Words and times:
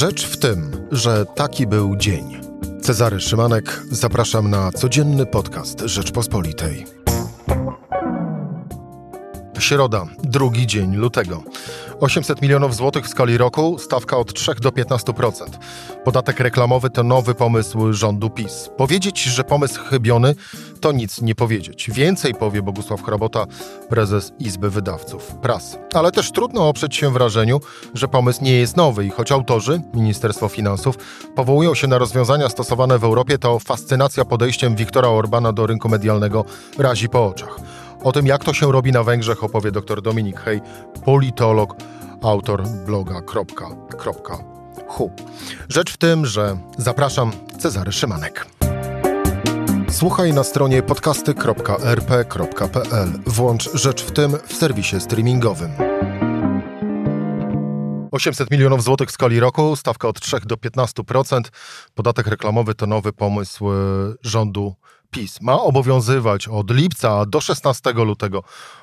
Rzecz 0.00 0.26
w 0.26 0.36
tym, 0.36 0.88
że 0.92 1.26
taki 1.26 1.66
był 1.66 1.96
dzień. 1.96 2.40
Cezary 2.82 3.20
Szymanek, 3.20 3.82
zapraszam 3.90 4.50
na 4.50 4.72
codzienny 4.72 5.26
podcast 5.26 5.80
Rzeczpospolitej. 5.80 6.86
Środa, 9.58 10.06
drugi 10.22 10.66
dzień 10.66 10.96
lutego. 10.96 11.42
800 12.00 12.42
milionów 12.42 12.76
złotych 12.76 13.04
w 13.04 13.08
skali 13.08 13.38
roku, 13.38 13.78
stawka 13.78 14.16
od 14.16 14.34
3 14.34 14.54
do 14.60 14.70
15%. 14.70 15.32
Podatek 16.04 16.40
reklamowy 16.40 16.90
to 16.90 17.02
nowy 17.02 17.34
pomysł 17.34 17.92
rządu 17.92 18.30
PiS. 18.30 18.70
Powiedzieć, 18.76 19.22
że 19.22 19.44
pomysł 19.44 19.80
chybiony, 19.84 20.34
to 20.80 20.92
nic 20.92 21.20
nie 21.20 21.34
powiedzieć. 21.34 21.90
Więcej 21.90 22.34
powie 22.34 22.62
Bogusław 22.62 23.02
Hrabota, 23.02 23.46
prezes 23.88 24.32
Izby 24.38 24.70
Wydawców 24.70 25.34
Pras. 25.34 25.78
Ale 25.94 26.12
też 26.12 26.32
trudno 26.32 26.68
oprzeć 26.68 26.96
się 26.96 27.12
wrażeniu, 27.12 27.60
że 27.94 28.08
pomysł 28.08 28.44
nie 28.44 28.52
jest 28.52 28.76
nowy 28.76 29.06
i 29.06 29.10
choć 29.10 29.32
autorzy, 29.32 29.82
Ministerstwo 29.94 30.48
Finansów, 30.48 30.96
powołują 31.34 31.74
się 31.74 31.86
na 31.86 31.98
rozwiązania 31.98 32.48
stosowane 32.48 32.98
w 32.98 33.04
Europie, 33.04 33.38
to 33.38 33.58
fascynacja 33.58 34.24
podejściem 34.24 34.76
Viktora 34.76 35.08
Orbana 35.08 35.52
do 35.52 35.66
rynku 35.66 35.88
medialnego 35.88 36.44
razi 36.78 37.08
po 37.08 37.26
oczach. 37.26 37.56
O 38.04 38.12
tym, 38.12 38.26
jak 38.26 38.44
to 38.44 38.52
się 38.52 38.72
robi 38.72 38.92
na 38.92 39.02
Węgrzech, 39.02 39.44
opowie 39.44 39.70
dr 39.70 40.02
Dominik 40.02 40.40
Hej, 40.40 40.60
politolog, 41.04 41.76
autor 42.22 42.62
bloga 42.86 43.20
kropka, 43.20 43.66
kropka, 43.98 44.38
hu. 44.86 45.10
Rzecz 45.68 45.92
w 45.92 45.96
tym, 45.96 46.26
że 46.26 46.58
zapraszam 46.78 47.32
Cezary 47.58 47.92
Szymanek. 47.92 48.46
Słuchaj 49.90 50.32
na 50.32 50.44
stronie 50.44 50.82
podcasty.rp.pl. 50.82 53.08
Włącz 53.26 53.70
Rzecz 53.74 54.04
w 54.04 54.12
tym 54.12 54.36
w 54.46 54.54
serwisie 54.54 55.00
streamingowym. 55.00 55.70
800 58.10 58.50
milionów 58.50 58.82
złotych 58.82 59.08
w 59.08 59.12
skali 59.12 59.40
roku, 59.40 59.76
stawka 59.76 60.08
od 60.08 60.20
3 60.20 60.36
do 60.44 60.56
15%. 60.56 61.40
Podatek 61.94 62.26
reklamowy 62.26 62.74
to 62.74 62.86
nowy 62.86 63.12
pomysł 63.12 63.72
e, 63.72 63.74
rządu 64.22 64.74
PiS. 65.10 65.40
Ma 65.40 65.60
obowiązywać 65.60 66.48
od 66.48 66.70
lipca 66.70 67.26
do 67.26 67.40
16 67.40 67.92
lutego. 67.92 68.42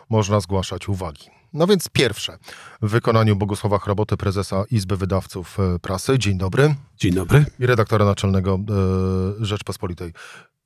Można 0.09 0.39
zgłaszać 0.39 0.89
uwagi. 0.89 1.29
No 1.53 1.67
więc 1.67 1.89
pierwsze, 1.89 2.37
w 2.81 2.89
wykonaniu 2.89 3.35
Bogusława 3.35 3.79
Chroboty, 3.79 4.17
prezesa 4.17 4.63
Izby 4.71 4.97
Wydawców 4.97 5.59
e, 5.59 5.79
Prasy. 5.79 6.19
Dzień 6.19 6.37
dobry. 6.37 6.75
Dzień 6.97 7.13
dobry. 7.13 7.45
I 7.59 7.65
redaktora 7.65 8.05
naczelnego 8.05 8.59
e, 9.39 9.45
Rzeczpospolitej. 9.45 10.13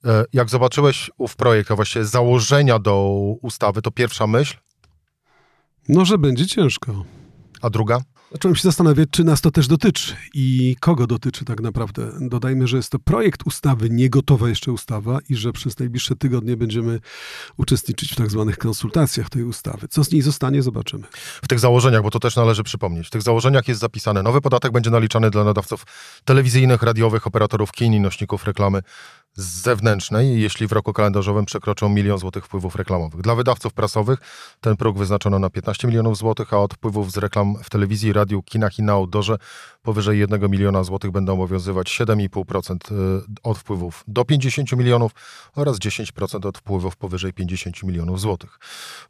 E, 0.06 0.26
jak 0.34 0.50
zobaczyłeś 0.50 1.12
ów 1.18 1.36
projekt, 1.36 1.72
a 1.72 1.76
właściwie 1.76 2.06
założenia 2.06 2.80
do 2.80 3.08
ustawy, 3.42 3.82
to 3.82 3.92
pierwsza 3.92 4.28
myśl? 4.28 4.58
No, 5.90 6.06
że 6.06 6.18
będzie 6.18 6.48
ciężko. 6.48 7.06
A 7.62 7.70
druga? 7.70 8.02
Zacząłem 8.32 8.56
się 8.56 8.62
zastanawiać, 8.62 9.10
czy 9.12 9.24
nas 9.24 9.42
to 9.42 9.52
też 9.52 9.68
dotyczy 9.68 10.16
i 10.34 10.76
kogo 10.80 11.08
dotyczy 11.08 11.46
tak 11.46 11.62
naprawdę. 11.62 12.12
Dodajmy, 12.20 12.68
że 12.68 12.78
jest 12.78 12.90
to 12.90 13.00
projekt 13.00 13.48
ustawy, 13.48 13.90
nie 13.90 14.10
gotowa 14.10 14.50
jeszcze 14.50 14.72
ustawa 14.72 15.20
i 15.30 15.36
że 15.36 15.52
przez 15.52 15.80
najbliższe 15.80 16.16
tygodnie 16.16 16.58
będziemy 16.58 17.00
uczestniczyć 17.58 18.12
w 18.12 18.16
tak 18.16 18.32
zwanych 18.32 18.58
konsultacjach 18.58 19.30
tej 19.30 19.44
ustawy. 19.44 19.88
Co 19.88 20.04
z 20.04 20.12
niej 20.12 20.22
zostanie, 20.22 20.62
zobaczymy. 20.62 21.04
W 21.44 21.48
tych 21.48 21.60
założeniach, 21.60 22.04
bo 22.04 22.12
to 22.12 22.20
też 22.20 22.36
należy 22.36 22.64
przypomnieć, 22.64 23.08
w 23.08 23.10
tych 23.10 23.22
założeniach 23.22 23.68
jest 23.68 23.82
zapisane, 23.82 24.24
nowy 24.24 24.42
podatek 24.42 24.72
będzie 24.72 24.90
naliczany 24.90 25.30
dla 25.30 25.44
nadawców 25.44 25.86
telewizyjnych, 26.26 26.84
radiowych, 26.84 27.28
operatorów 27.28 27.72
kin 27.72 27.94
i 27.94 28.00
nośników 28.00 28.46
reklamy 28.46 28.82
z 29.36 29.44
zewnętrznej, 29.44 30.42
jeśli 30.42 30.68
w 30.68 30.72
roku 30.72 30.94
kalendarzowym 30.94 31.46
przekroczą 31.46 31.90
milion 31.90 32.18
złotych 32.18 32.46
wpływów 32.46 32.76
reklamowych. 32.76 33.22
Dla 33.22 33.36
wydawców 33.36 33.74
prasowych 33.74 34.20
ten 34.62 34.78
próg 34.78 34.98
wyznaczono 34.98 35.40
na 35.40 35.50
15 35.50 35.88
milionów 35.88 36.18
złotych, 36.18 36.54
a 36.54 36.58
od 36.58 36.74
wpływów 36.74 37.12
z 37.12 37.18
reklam 37.18 37.56
w 37.64 37.70
telewizji, 37.70 38.14
radiu, 38.22 38.44
kinach 38.44 38.80
i 38.80 38.84
na 38.84 38.94
outdoorze 38.94 39.38
powyżej 39.82 40.20
1 40.20 40.52
miliona 40.52 40.84
złotych 40.84 41.12
będą 41.12 41.34
obowiązywać 41.34 41.88
7,5% 42.00 42.92
y, 42.92 43.24
od 43.44 43.58
wpływów 43.58 44.04
do 44.08 44.26
50 44.26 44.72
milionów 44.72 45.12
oraz 45.56 45.80
10% 45.80 46.48
od 46.48 46.58
wpływów 46.58 46.96
powyżej 46.96 47.34
50 47.34 47.84
milionów 47.84 48.20
złotych. 48.20 48.60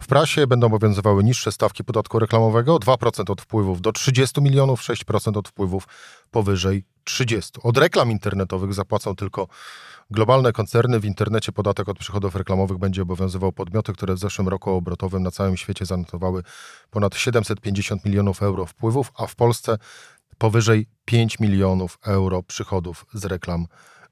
W 0.01 0.07
prasie 0.07 0.47
będą 0.47 0.67
obowiązywały 0.67 1.23
niższe 1.23 1.51
stawki 1.51 1.83
podatku 1.83 2.19
reklamowego, 2.19 2.75
2% 2.77 3.31
od 3.31 3.41
wpływów 3.41 3.81
do 3.81 3.91
30 3.91 4.41
milionów, 4.41 4.81
6% 4.81 5.37
od 5.37 5.47
wpływów 5.47 5.87
powyżej 6.31 6.83
30. 7.03 7.51
Od 7.63 7.77
reklam 7.77 8.11
internetowych 8.11 8.73
zapłacą 8.73 9.15
tylko 9.15 9.47
Globalne 10.11 10.53
koncerny 10.53 10.99
w 10.99 11.05
internecie 11.05 11.51
podatek 11.51 11.89
od 11.89 11.99
przychodów 11.99 12.35
reklamowych 12.35 12.77
będzie 12.77 13.01
obowiązywał 13.01 13.51
podmioty, 13.51 13.93
które 13.93 14.13
w 14.13 14.19
zeszłym 14.19 14.47
roku 14.47 14.71
obrotowym 14.71 15.23
na 15.23 15.31
całym 15.31 15.57
świecie 15.57 15.85
zanotowały 15.85 16.43
ponad 16.89 17.15
750 17.15 18.05
milionów 18.05 18.43
euro 18.43 18.65
wpływów, 18.65 19.11
a 19.15 19.27
w 19.27 19.35
Polsce 19.35 19.77
powyżej 20.37 20.87
5 21.05 21.39
milionów 21.39 21.97
euro 22.05 22.43
przychodów 22.43 23.05
z 23.13 23.25
reklam 23.25 23.65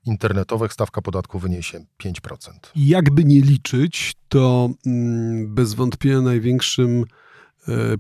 internetowych. 0.06 0.74
Stawka 0.74 1.02
podatku 1.02 1.40
wyniesie 1.40 1.86
5%. 2.04 2.50
Jakby 2.76 3.24
nie 3.24 3.42
liczyć, 3.42 4.16
to 4.30 4.70
mm, 4.86 5.54
bez 5.56 5.74
wątpienia 5.74 6.22
największym 6.22 7.06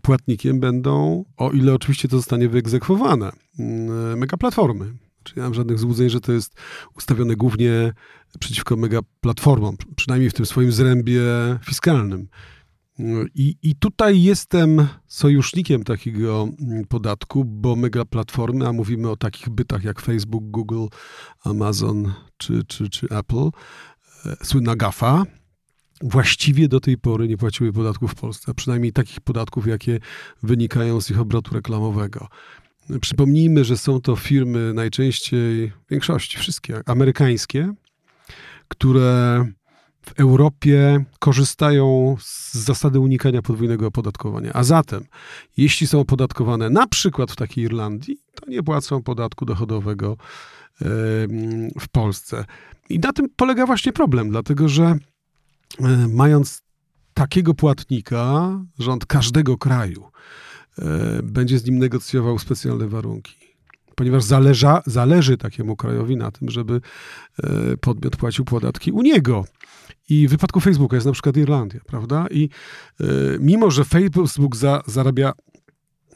płatnikiem 0.01 0.59
będą, 0.59 1.25
o 1.37 1.51
ile 1.51 1.73
oczywiście 1.73 2.07
to 2.07 2.17
zostanie 2.17 2.49
wyegzekwowane, 2.49 3.31
mm, 3.59 4.17
megaplatformy 4.17 4.93
czy 5.23 5.33
nie 5.37 5.43
mam 5.43 5.53
żadnych 5.53 5.79
złudzeń, 5.79 6.09
że 6.09 6.21
to 6.21 6.31
jest 6.31 6.53
ustawione 6.97 7.35
głównie 7.35 7.93
przeciwko 8.39 8.75
megaplatformom, 8.75 9.77
przynajmniej 9.95 10.29
w 10.29 10.33
tym 10.33 10.45
swoim 10.45 10.71
zrębie 10.71 11.21
fiskalnym. 11.65 12.27
I, 13.35 13.55
I 13.61 13.75
tutaj 13.75 14.23
jestem 14.23 14.87
sojusznikiem 15.07 15.83
takiego 15.83 16.47
podatku, 16.89 17.45
bo 17.45 17.75
megaplatformy, 17.75 18.67
a 18.67 18.73
mówimy 18.73 19.09
o 19.09 19.15
takich 19.15 19.49
bytach 19.49 19.83
jak 19.83 20.01
Facebook, 20.01 20.43
Google, 20.43 20.85
Amazon 21.43 22.13
czy, 22.37 22.63
czy, 22.67 22.89
czy 22.89 23.07
Apple, 23.09 23.49
e, 24.25 24.45
słynna 24.45 24.75
GAFA, 24.75 25.25
właściwie 26.01 26.67
do 26.67 26.79
tej 26.79 26.97
pory 26.97 27.27
nie 27.27 27.37
płaciły 27.37 27.73
podatków 27.73 28.11
w 28.11 28.15
Polsce, 28.15 28.51
a 28.51 28.53
przynajmniej 28.53 28.93
takich 28.93 29.21
podatków, 29.21 29.67
jakie 29.67 29.99
wynikają 30.43 31.01
z 31.01 31.11
ich 31.11 31.19
obrotu 31.19 31.53
reklamowego. 31.53 32.27
Przypomnijmy, 33.01 33.65
że 33.65 33.77
są 33.77 34.01
to 34.01 34.15
firmy 34.15 34.73
najczęściej, 34.73 35.69
w 35.69 35.89
większości 35.89 36.37
wszystkie 36.37 36.81
amerykańskie, 36.85 37.73
które 38.67 39.45
w 40.01 40.19
Europie 40.19 41.05
korzystają 41.19 42.17
z 42.19 42.53
zasady 42.53 42.99
unikania 42.99 43.41
podwójnego 43.41 43.87
opodatkowania. 43.87 44.51
A 44.53 44.63
zatem, 44.63 45.05
jeśli 45.57 45.87
są 45.87 45.99
opodatkowane 45.99 46.69
na 46.69 46.87
przykład 46.87 47.31
w 47.31 47.35
takiej 47.35 47.63
Irlandii, 47.63 48.17
to 48.35 48.49
nie 48.49 48.63
płacą 48.63 49.03
podatku 49.03 49.45
dochodowego 49.45 50.17
w 51.79 51.87
Polsce. 51.91 52.45
I 52.89 52.99
na 52.99 53.13
tym 53.13 53.27
polega 53.35 53.65
właśnie 53.65 53.93
problem, 53.93 54.29
dlatego 54.29 54.69
że 54.69 54.95
mając 56.09 56.61
takiego 57.13 57.53
płatnika, 57.53 58.59
rząd 58.79 59.05
każdego 59.05 59.57
kraju, 59.57 60.11
E, 60.81 61.19
będzie 61.23 61.59
z 61.59 61.65
nim 61.65 61.77
negocjował 61.77 62.39
specjalne 62.39 62.87
warunki. 62.87 63.35
Ponieważ 63.95 64.23
zależa, 64.23 64.81
zależy 64.85 65.37
takiemu 65.37 65.75
krajowi 65.75 66.17
na 66.17 66.31
tym, 66.31 66.49
żeby 66.49 66.81
e, 67.43 67.77
podmiot 67.77 68.17
płacił 68.17 68.45
podatki 68.45 68.91
u 68.91 69.01
niego. 69.01 69.45
I 70.09 70.27
w 70.27 70.31
wypadku 70.31 70.59
Facebooka 70.59 70.95
jest 70.95 71.05
na 71.05 71.11
przykład 71.11 71.37
Irlandia, 71.37 71.79
prawda? 71.85 72.25
I 72.31 72.49
e, 72.99 73.05
mimo, 73.39 73.71
że 73.71 73.85
Facebook 73.85 74.55
za, 74.55 74.81
zarabia 74.87 75.33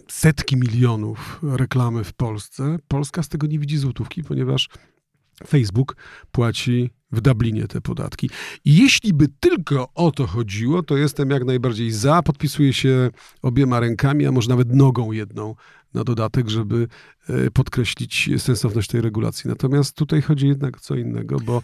setki 0.08 0.58
milionów 0.58 1.40
reklamy 1.44 2.04
w 2.04 2.14
Polsce, 2.14 2.78
Polska 2.88 3.24
z 3.24 3.30
tego 3.30 3.48
nie 3.48 3.60
widzi 3.60 3.78
złotówki, 3.78 4.24
ponieważ 4.24 4.70
Facebook 5.48 5.96
płaci 6.32 6.90
w 7.14 7.22
Dublinie 7.22 7.68
te 7.68 7.82
podatki. 7.82 8.30
Jeśli 8.66 9.14
by 9.14 9.28
tylko 9.40 9.90
o 9.96 10.12
to 10.12 10.28
chodziło, 10.28 10.84
to 10.84 10.98
jestem 10.98 11.30
jak 11.30 11.46
najbardziej 11.46 11.92
za, 11.92 12.24
podpisuję 12.24 12.74
się 12.74 13.10
obiema 13.42 13.80
rękami, 13.80 14.26
a 14.26 14.32
może 14.32 14.50
nawet 14.50 14.76
nogą 14.76 15.12
jedną 15.12 15.56
na 15.94 16.04
dodatek, 16.04 16.50
żeby 16.50 16.88
e, 17.30 17.52
podkreślić 17.52 18.30
sensowność 18.38 18.90
tej 18.90 19.02
regulacji. 19.02 19.48
Natomiast 19.48 19.96
tutaj 19.96 20.22
chodzi 20.22 20.48
jednak 20.48 20.78
o 20.78 20.80
co 20.80 20.96
innego, 20.96 21.40
bo 21.40 21.62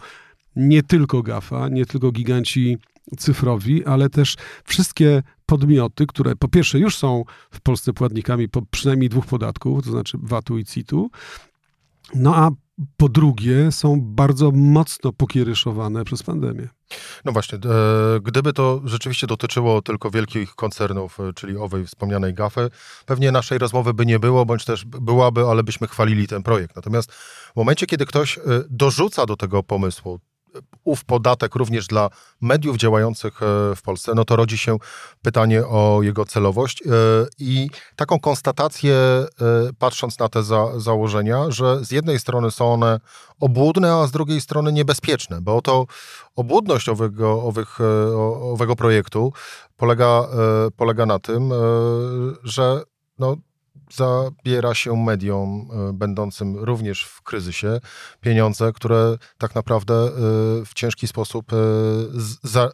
nie 0.56 0.82
tylko 0.82 1.22
GAFA, 1.22 1.68
nie 1.68 1.86
tylko 1.86 2.12
giganci 2.12 2.78
cyfrowi, 3.18 3.84
ale 3.84 4.10
też 4.10 4.36
wszystkie 4.64 5.22
podmioty, 5.46 6.06
które 6.06 6.36
po 6.36 6.48
pierwsze 6.48 6.78
już 6.78 6.96
są 6.96 7.24
w 7.50 7.60
Polsce 7.60 7.92
płatnikami 7.92 8.48
po 8.48 8.62
przynajmniej 8.62 9.08
dwóch 9.08 9.26
podatków, 9.26 9.84
to 9.84 9.90
znaczy 9.90 10.18
VAT-u 10.22 10.58
i 10.58 10.64
CIT-u, 10.64 11.10
no 12.14 12.36
a 12.36 12.50
po 12.96 13.08
drugie 13.08 13.72
są 13.72 14.00
bardzo 14.00 14.50
mocno 14.50 15.12
pokieryszowane 15.12 16.04
przez 16.04 16.22
pandemię. 16.22 16.68
No 17.24 17.32
właśnie, 17.32 17.58
e, 17.58 18.20
gdyby 18.22 18.52
to 18.52 18.80
rzeczywiście 18.84 19.26
dotyczyło 19.26 19.82
tylko 19.82 20.10
wielkich 20.10 20.54
koncernów, 20.54 21.20
e, 21.20 21.32
czyli 21.32 21.56
owej 21.56 21.86
wspomnianej 21.86 22.34
GAFy, 22.34 22.70
pewnie 23.06 23.32
naszej 23.32 23.58
rozmowy 23.58 23.94
by 23.94 24.06
nie 24.06 24.18
było, 24.18 24.46
bądź 24.46 24.64
też 24.64 24.84
byłaby, 24.84 25.44
ale 25.44 25.62
byśmy 25.62 25.86
chwalili 25.86 26.26
ten 26.26 26.42
projekt. 26.42 26.76
Natomiast 26.76 27.12
w 27.52 27.56
momencie, 27.56 27.86
kiedy 27.86 28.06
ktoś 28.06 28.38
e, 28.38 28.42
dorzuca 28.70 29.26
do 29.26 29.36
tego 29.36 29.62
pomysłu 29.62 30.20
ów 30.84 31.04
podatek 31.04 31.54
również 31.54 31.86
dla 31.86 32.10
mediów 32.40 32.76
działających 32.76 33.42
e, 33.42 33.46
w 33.76 33.82
Polsce, 33.82 34.12
no 34.14 34.24
to 34.24 34.36
rodzi 34.36 34.58
się 34.58 34.76
pytanie 35.22 35.66
o 35.66 36.02
jego 36.02 36.24
celowość 36.24 36.82
e, 36.82 36.86
i 37.38 37.70
taką 37.96 38.20
konstatację, 38.20 38.94
e, 38.94 39.26
patrząc 39.78 40.18
na 40.18 40.28
te 40.28 40.42
za, 40.42 40.80
założenia, 40.80 41.50
że 41.50 41.84
z 41.84 41.90
jednej 41.90 42.18
strony 42.18 42.50
są 42.50 42.72
one 42.72 43.00
obłudne, 43.40 43.94
a 43.94 44.06
z 44.06 44.10
drugiej 44.10 44.40
strony 44.40 44.72
niebezpieczne, 44.72 45.40
bo 45.40 45.56
oto 45.56 45.86
obłudność 46.36 46.88
owego, 46.88 47.42
owych, 47.42 47.78
owego 48.42 48.76
projektu 48.76 49.32
polega, 49.76 50.28
polega 50.76 51.06
na 51.06 51.18
tym, 51.18 51.52
że 52.42 52.82
no, 53.18 53.36
zabiera 53.92 54.74
się 54.74 54.96
mediom 54.96 55.68
e, 55.72 55.92
będącym 55.92 56.56
również 56.56 57.04
w 57.04 57.22
kryzysie 57.22 57.80
pieniądze, 58.20 58.72
które 58.72 59.16
tak 59.38 59.54
naprawdę 59.54 59.94
e, 59.94 60.10
w 60.64 60.70
ciężki 60.74 61.08
sposób 61.08 61.52
e, 61.52 61.56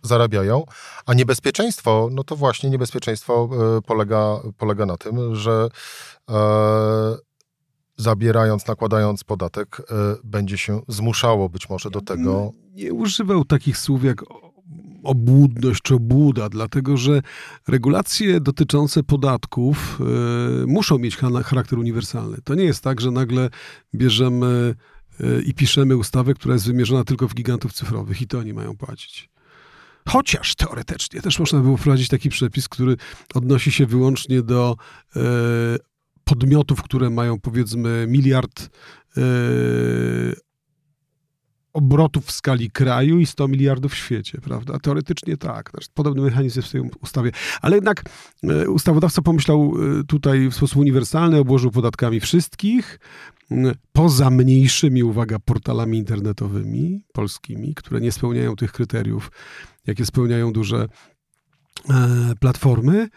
zarabiają, 0.02 0.64
a 1.06 1.14
niebezpieczeństwo, 1.14 2.08
no 2.12 2.24
to 2.24 2.36
właśnie 2.36 2.70
niebezpieczeństwo 2.70 3.48
polega, 3.86 4.40
polega 4.58 4.86
na 4.86 4.96
tym, 4.96 5.34
że 5.34 5.68
zabierając, 7.96 8.66
nakładając 8.66 9.24
podatek, 9.24 9.82
będzie 10.24 10.58
się 10.58 10.80
zmuszało 10.88 11.48
być 11.48 11.68
może 11.68 11.90
do 11.90 12.00
tego. 12.00 12.52
Nie 12.72 12.92
używał 12.92 13.44
takich 13.44 13.78
słów 13.78 14.04
jak 14.04 14.22
obłudność 15.06 15.82
czy 15.82 15.94
obłuda, 15.94 16.48
dlatego 16.48 16.96
że 16.96 17.22
regulacje 17.68 18.40
dotyczące 18.40 19.02
podatków 19.02 20.00
y, 20.62 20.66
muszą 20.66 20.98
mieć 20.98 21.16
charakter 21.16 21.78
uniwersalny. 21.78 22.36
To 22.44 22.54
nie 22.54 22.64
jest 22.64 22.84
tak, 22.84 23.00
że 23.00 23.10
nagle 23.10 23.50
bierzemy 23.94 24.74
y, 25.20 25.42
i 25.46 25.54
piszemy 25.54 25.96
ustawę, 25.96 26.34
która 26.34 26.54
jest 26.54 26.66
wymierzona 26.66 27.04
tylko 27.04 27.28
w 27.28 27.34
gigantów 27.34 27.72
cyfrowych 27.72 28.22
i 28.22 28.26
to 28.26 28.38
oni 28.38 28.52
mają 28.52 28.76
płacić. 28.76 29.28
Chociaż 30.08 30.54
teoretycznie 30.54 31.22
też 31.22 31.38
można 31.38 31.60
było 31.60 31.76
wprowadzić 31.76 32.08
taki 32.08 32.28
przepis, 32.28 32.68
który 32.68 32.96
odnosi 33.34 33.72
się 33.72 33.86
wyłącznie 33.86 34.42
do 34.42 34.76
y, 35.16 35.20
podmiotów, 36.24 36.82
które 36.82 37.10
mają 37.10 37.40
powiedzmy 37.40 38.06
miliard 38.08 38.68
obrotów 41.76 42.24
w 42.24 42.30
skali 42.30 42.70
kraju 42.70 43.18
i 43.18 43.26
100 43.26 43.48
miliardów 43.48 43.92
w 43.92 43.96
świecie, 43.96 44.38
prawda? 44.40 44.78
Teoretycznie 44.78 45.36
tak. 45.36 45.70
Podobny 45.94 46.22
mechanizm 46.22 46.58
jest 46.58 46.68
w 46.68 46.72
tej 46.72 46.80
ustawie. 47.02 47.30
Ale 47.62 47.74
jednak 47.74 48.04
e, 48.42 48.68
ustawodawca 48.68 49.22
pomyślał 49.22 49.74
e, 50.00 50.04
tutaj 50.04 50.48
w 50.48 50.54
sposób 50.54 50.78
uniwersalny, 50.78 51.38
obłożył 51.38 51.70
podatkami 51.70 52.20
wszystkich, 52.20 52.98
poza 53.92 54.30
mniejszymi, 54.30 55.02
uwaga, 55.02 55.38
portalami 55.38 55.98
internetowymi 55.98 57.02
polskimi, 57.12 57.74
które 57.74 58.00
nie 58.00 58.12
spełniają 58.12 58.56
tych 58.56 58.72
kryteriów, 58.72 59.30
jakie 59.86 60.06
spełniają 60.06 60.52
duże 60.52 60.88
e, 61.90 62.32
platformy. 62.40 63.08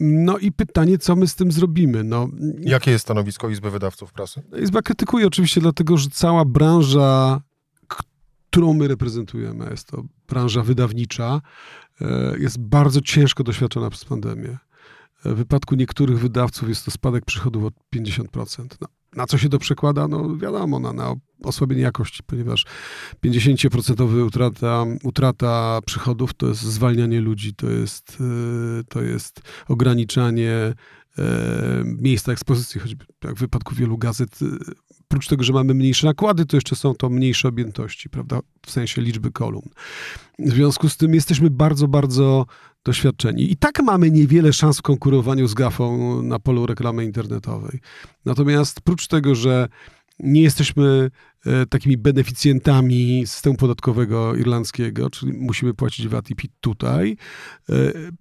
No 0.00 0.38
i 0.38 0.52
pytanie, 0.52 0.98
co 0.98 1.16
my 1.16 1.26
z 1.26 1.34
tym 1.34 1.52
zrobimy? 1.52 2.04
No, 2.04 2.28
Jakie 2.60 2.90
jest 2.90 3.04
stanowisko 3.04 3.48
Izby 3.48 3.70
Wydawców 3.70 4.12
Prasy? 4.12 4.42
Izba 4.62 4.82
krytykuje 4.82 5.26
oczywiście, 5.26 5.60
dlatego 5.60 5.96
że 5.96 6.08
cała 6.10 6.44
branża, 6.44 7.40
którą 8.50 8.74
my 8.74 8.88
reprezentujemy, 8.88 9.70
jest 9.70 9.86
to 9.88 10.04
branża 10.28 10.62
wydawnicza, 10.62 11.40
e, 12.00 12.38
jest 12.38 12.58
bardzo 12.58 13.00
ciężko 13.00 13.44
doświadczona 13.44 13.90
przez 13.90 14.04
pandemię. 14.04 14.58
W 15.24 15.34
wypadku 15.34 15.74
niektórych 15.74 16.18
wydawców 16.18 16.68
jest 16.68 16.84
to 16.84 16.90
spadek 16.90 17.24
przychodów 17.24 17.64
o 17.64 17.70
50%. 17.90 18.76
No, 18.80 18.88
na 19.16 19.26
co 19.26 19.38
się 19.38 19.48
to 19.48 19.58
przekłada? 19.58 20.08
No 20.08 20.36
wiadomo, 20.36 20.78
na, 20.78 20.92
na 20.92 21.14
osłabienie 21.44 21.82
jakości, 21.82 22.22
ponieważ 22.26 22.66
50% 23.24 24.26
utrata, 24.26 24.84
utrata 25.02 25.78
przychodów 25.86 26.34
to 26.34 26.48
jest 26.48 26.60
zwalnianie 26.60 27.20
ludzi, 27.20 27.54
to 27.54 27.70
jest, 27.70 28.18
e, 28.20 28.84
to 28.84 29.02
jest 29.02 29.40
ograniczanie 29.68 30.74
miejsca 31.84 32.32
ekspozycji, 32.32 32.80
choćby 32.80 33.04
jak 33.24 33.34
w 33.34 33.38
wypadku 33.38 33.74
wielu 33.74 33.98
gazet. 33.98 34.38
E, 34.42 34.46
oprócz 35.00 35.28
tego, 35.28 35.44
że 35.44 35.52
mamy 35.52 35.74
mniejsze 35.74 36.06
nakłady, 36.06 36.46
to 36.46 36.56
jeszcze 36.56 36.76
są 36.76 36.94
to 36.94 37.08
mniejsze 37.08 37.48
objętości, 37.48 38.10
prawda, 38.10 38.40
w 38.66 38.70
sensie 38.70 39.02
liczby 39.02 39.30
kolumn. 39.30 39.68
W 40.38 40.50
związku 40.50 40.88
z 40.88 40.96
tym 40.96 41.14
jesteśmy 41.14 41.50
bardzo, 41.50 41.88
bardzo 41.88 42.46
doświadczeni. 42.84 43.52
I 43.52 43.56
tak 43.56 43.82
mamy 43.82 44.10
niewiele 44.10 44.52
szans 44.52 44.78
w 44.78 44.82
konkurowaniu 44.82 45.48
z 45.48 45.54
GAFą 45.54 46.22
na 46.22 46.38
polu 46.38 46.66
reklamy 46.66 47.04
internetowej. 47.04 47.80
Natomiast 48.24 48.80
prócz 48.80 49.06
tego, 49.06 49.34
że 49.34 49.68
nie 50.22 50.42
jesteśmy 50.42 51.10
e, 51.46 51.66
takimi 51.66 51.96
beneficjentami 51.96 53.22
systemu 53.26 53.56
podatkowego 53.56 54.34
irlandzkiego, 54.34 55.10
czyli 55.10 55.32
musimy 55.32 55.74
płacić 55.74 56.08
VAT 56.08 56.30
i 56.30 56.36
PIT 56.36 56.52
tutaj, 56.60 57.16
e, 57.68 57.74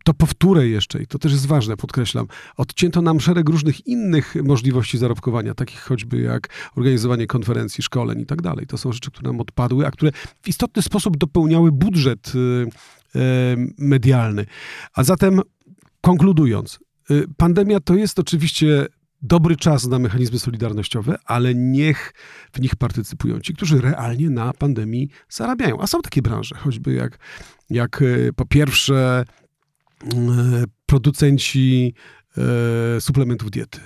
to 0.04 0.14
powtórę 0.14 0.68
jeszcze, 0.68 1.02
i 1.02 1.08
to 1.08 1.20
też 1.20 1.32
jest 1.32 1.46
ważne, 1.46 1.78
podkreślam, 1.78 2.28
odcięto 2.58 3.02
nam 3.02 3.20
szereg 3.20 3.50
różnych 3.50 3.88
innych 3.88 4.36
możliwości 4.44 4.98
zarobkowania, 4.98 5.54
takich 5.54 5.80
choćby 5.80 6.22
jak 6.22 6.50
organizowanie 6.76 7.28
konferencji, 7.28 7.84
szkoleń 7.84 8.20
i 8.20 8.26
tak 8.26 8.42
dalej. 8.42 8.68
To 8.68 8.78
są 8.78 8.92
rzeczy, 8.92 9.12
które 9.12 9.30
nam 9.30 9.42
odpadły, 9.42 9.88
a 9.88 9.92
które 9.92 10.12
w 10.42 10.48
istotny 10.48 10.82
sposób 10.82 11.18
dopełniały 11.18 11.72
budżet 11.72 12.34
e, 12.36 13.20
medialny. 13.78 14.46
A 14.94 15.04
zatem 15.04 15.42
konkludując, 16.02 16.80
pandemia 17.38 17.80
to 17.80 17.96
jest 17.96 18.20
oczywiście 18.20 18.88
dobry 19.22 19.56
czas 19.56 19.88
na 19.88 20.00
mechanizmy 20.00 20.40
solidarnościowe, 20.40 21.18
ale 21.26 21.56
niech 21.56 22.14
w 22.54 22.62
nich 22.62 22.76
partycypują 22.76 23.40
ci, 23.40 23.54
którzy 23.54 23.82
realnie 23.82 24.30
na 24.30 24.54
pandemii 24.54 25.10
zarabiają. 25.30 25.82
A 25.82 25.88
są 25.88 26.02
takie 26.02 26.22
branże, 26.22 26.56
choćby 26.56 26.94
jak, 26.94 27.18
jak 27.70 28.02
e, 28.02 28.34
po 28.34 28.46
pierwsze 28.46 29.24
e, 30.04 30.64
producenci 30.86 31.94
e, 32.38 33.02
suplementów 33.02 33.52
diety 33.52 33.80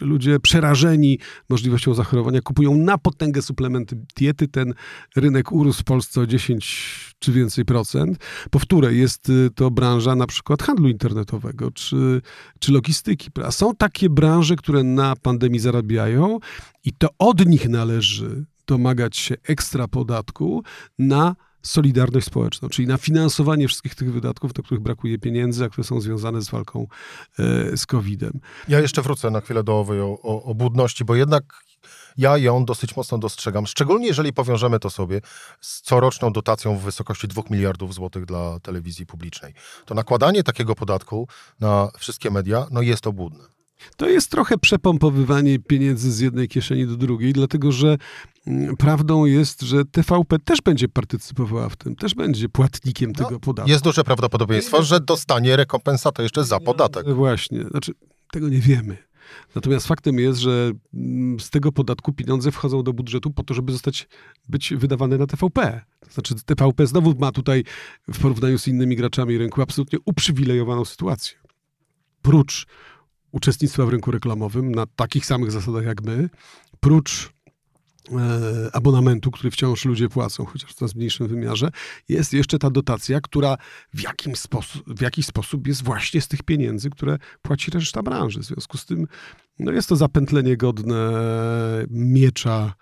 że 0.00 0.06
ludzie 0.06 0.40
przerażeni 0.40 1.18
możliwością 1.48 1.94
zachorowania 1.94 2.40
kupują 2.40 2.76
na 2.76 2.98
potęgę 2.98 3.42
suplementy 3.42 3.98
diety. 4.16 4.48
Ten 4.48 4.74
rynek 5.16 5.52
urósł 5.52 5.80
w 5.80 5.84
Polsce 5.84 6.20
o 6.20 6.26
10 6.26 7.16
czy 7.18 7.32
więcej 7.32 7.64
procent. 7.64 8.18
Powtórę, 8.50 8.94
jest 8.94 9.28
y, 9.28 9.50
to 9.54 9.70
branża 9.70 10.14
na 10.14 10.26
przykład 10.26 10.62
handlu 10.62 10.88
internetowego 10.88 11.70
czy, 11.70 12.22
czy 12.58 12.72
logistyki. 12.72 13.30
Są 13.50 13.74
takie 13.74 14.10
branże, 14.10 14.56
które 14.56 14.82
na 14.82 15.16
pandemii 15.16 15.60
zarabiają 15.60 16.38
i 16.84 16.92
to 16.92 17.08
od 17.18 17.46
nich 17.46 17.68
należy 17.68 18.44
domagać 18.66 19.16
się 19.16 19.34
ekstra 19.48 19.88
podatku 19.88 20.62
na 20.98 21.36
solidarność 21.62 22.26
społeczną, 22.26 22.68
czyli 22.68 22.88
na 22.88 22.98
finansowanie 22.98 23.68
wszystkich 23.68 23.94
tych 23.94 24.12
wydatków, 24.12 24.52
do 24.52 24.62
których 24.62 24.82
brakuje 24.82 25.18
pieniędzy, 25.18 25.64
a 25.64 25.68
które 25.68 25.84
są 25.84 26.00
związane 26.00 26.42
z 26.42 26.50
walką 26.50 26.86
e, 27.38 27.76
z 27.76 27.86
COVID-em. 27.86 28.40
Ja 28.68 28.80
jeszcze 28.80 29.02
wrócę 29.02 29.30
na 29.30 29.40
chwilę 29.40 29.64
do 29.64 29.80
owej 29.80 30.00
o, 30.00 30.54
bo 31.04 31.14
jednak 31.14 31.66
ja 32.16 32.38
ją 32.38 32.64
dosyć 32.64 32.96
mocno 32.96 33.18
dostrzegam, 33.18 33.66
szczególnie 33.66 34.06
jeżeli 34.06 34.32
powiążemy 34.32 34.78
to 34.78 34.90
sobie 34.90 35.20
z 35.60 35.80
coroczną 35.80 36.32
dotacją 36.32 36.76
w 36.76 36.82
wysokości 36.82 37.28
2 37.28 37.42
miliardów 37.50 37.94
złotych 37.94 38.26
dla 38.26 38.60
telewizji 38.60 39.06
publicznej. 39.06 39.54
To 39.84 39.94
nakładanie 39.94 40.42
takiego 40.42 40.74
podatku 40.74 41.28
na 41.60 41.90
wszystkie 41.98 42.30
media 42.30 42.66
no 42.70 42.82
jest 42.82 43.06
obłudne. 43.06 43.55
To 43.96 44.08
jest 44.08 44.30
trochę 44.30 44.58
przepompowywanie 44.58 45.58
pieniędzy 45.58 46.12
z 46.12 46.20
jednej 46.20 46.48
kieszeni 46.48 46.86
do 46.86 46.96
drugiej, 46.96 47.32
dlatego 47.32 47.72
że 47.72 47.96
mm, 48.46 48.76
prawdą 48.76 49.24
jest, 49.24 49.62
że 49.62 49.84
TVP 49.84 50.38
też 50.38 50.60
będzie 50.60 50.88
partycypowała 50.88 51.68
w 51.68 51.76
tym, 51.76 51.96
też 51.96 52.14
będzie 52.14 52.48
płatnikiem 52.48 53.12
no, 53.18 53.24
tego 53.24 53.40
podatku. 53.40 53.70
Jest 53.70 53.84
duże 53.84 54.04
prawdopodobieństwo, 54.04 54.82
że 54.82 55.00
dostanie 55.00 55.56
rekompensatę 55.56 56.22
jeszcze 56.22 56.44
za 56.44 56.60
podatek. 56.60 57.14
Właśnie, 57.14 57.64
znaczy 57.64 57.92
tego 58.32 58.48
nie 58.48 58.60
wiemy. 58.60 58.96
Natomiast 59.54 59.86
faktem 59.86 60.18
jest, 60.18 60.38
że 60.38 60.72
mm, 60.94 61.40
z 61.40 61.50
tego 61.50 61.72
podatku 61.72 62.12
pieniądze 62.12 62.52
wchodzą 62.52 62.82
do 62.82 62.92
budżetu 62.92 63.30
po 63.30 63.42
to, 63.42 63.54
żeby 63.54 63.72
zostać, 63.72 64.08
być 64.48 64.74
wydawane 64.74 65.18
na 65.18 65.26
TVP. 65.26 65.80
To 66.00 66.10
znaczy 66.10 66.34
TVP 66.46 66.86
znowu 66.86 67.14
ma 67.18 67.32
tutaj 67.32 67.64
w 68.08 68.18
porównaniu 68.18 68.58
z 68.58 68.68
innymi 68.68 68.96
graczami 68.96 69.38
rynku 69.38 69.62
absolutnie 69.62 69.98
uprzywilejowaną 70.04 70.84
sytuację. 70.84 71.38
Prócz 72.22 72.66
uczestnictwa 73.36 73.86
w 73.86 73.88
rynku 73.88 74.10
reklamowym 74.10 74.74
na 74.74 74.86
takich 74.86 75.26
samych 75.26 75.52
zasadach 75.52 75.84
jak 75.84 76.02
my, 76.02 76.28
prócz 76.80 77.32
e, 78.10 78.70
abonamentu, 78.72 79.30
który 79.30 79.50
wciąż 79.50 79.84
ludzie 79.84 80.08
płacą, 80.08 80.44
chociaż 80.44 80.70
w 80.70 80.74
coraz 80.74 80.94
mniejszym 80.94 81.28
wymiarze, 81.28 81.70
jest 82.08 82.32
jeszcze 82.32 82.58
ta 82.58 82.70
dotacja, 82.70 83.20
która 83.20 83.56
w, 83.94 84.02
jakim 84.02 84.36
sposób, 84.36 84.98
w 84.98 85.00
jakiś 85.00 85.26
sposób 85.26 85.66
jest 85.66 85.84
właśnie 85.84 86.20
z 86.20 86.28
tych 86.28 86.42
pieniędzy, 86.42 86.90
które 86.90 87.18
płaci 87.42 87.70
reszta 87.70 88.02
branży. 88.02 88.40
W 88.40 88.44
związku 88.44 88.78
z 88.78 88.86
tym 88.86 89.06
no 89.58 89.72
jest 89.72 89.88
to 89.88 89.96
zapętlenie 89.96 90.56
godne 90.56 91.12
miecza 91.90 92.74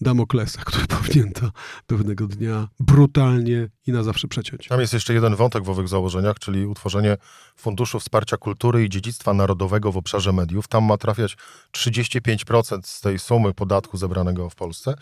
Damoklesa, 0.00 0.62
który 0.64 0.86
powinien 0.98 1.32
to 1.32 1.50
pewnego 1.86 2.26
dnia 2.26 2.68
brutalnie 2.80 3.68
i 3.86 3.92
na 3.92 4.02
zawsze 4.02 4.28
przeciąć. 4.28 4.68
Tam 4.68 4.80
jest 4.80 4.92
jeszcze 4.92 5.14
jeden 5.14 5.36
wątek 5.36 5.64
w 5.64 5.70
owych 5.70 5.88
założeniach, 5.88 6.38
czyli 6.38 6.66
utworzenie 6.66 7.16
Funduszu 7.56 8.00
Wsparcia 8.00 8.36
Kultury 8.36 8.84
i 8.84 8.88
Dziedzictwa 8.88 9.34
Narodowego 9.34 9.92
w 9.92 9.96
obszarze 9.96 10.32
mediów. 10.32 10.68
Tam 10.68 10.84
ma 10.84 10.96
trafiać 10.96 11.36
35% 11.72 12.80
z 12.84 13.00
tej 13.00 13.18
sumy 13.18 13.54
podatku 13.54 13.96
zebranego 13.96 14.50
w 14.50 14.54
Polsce. 14.54 14.94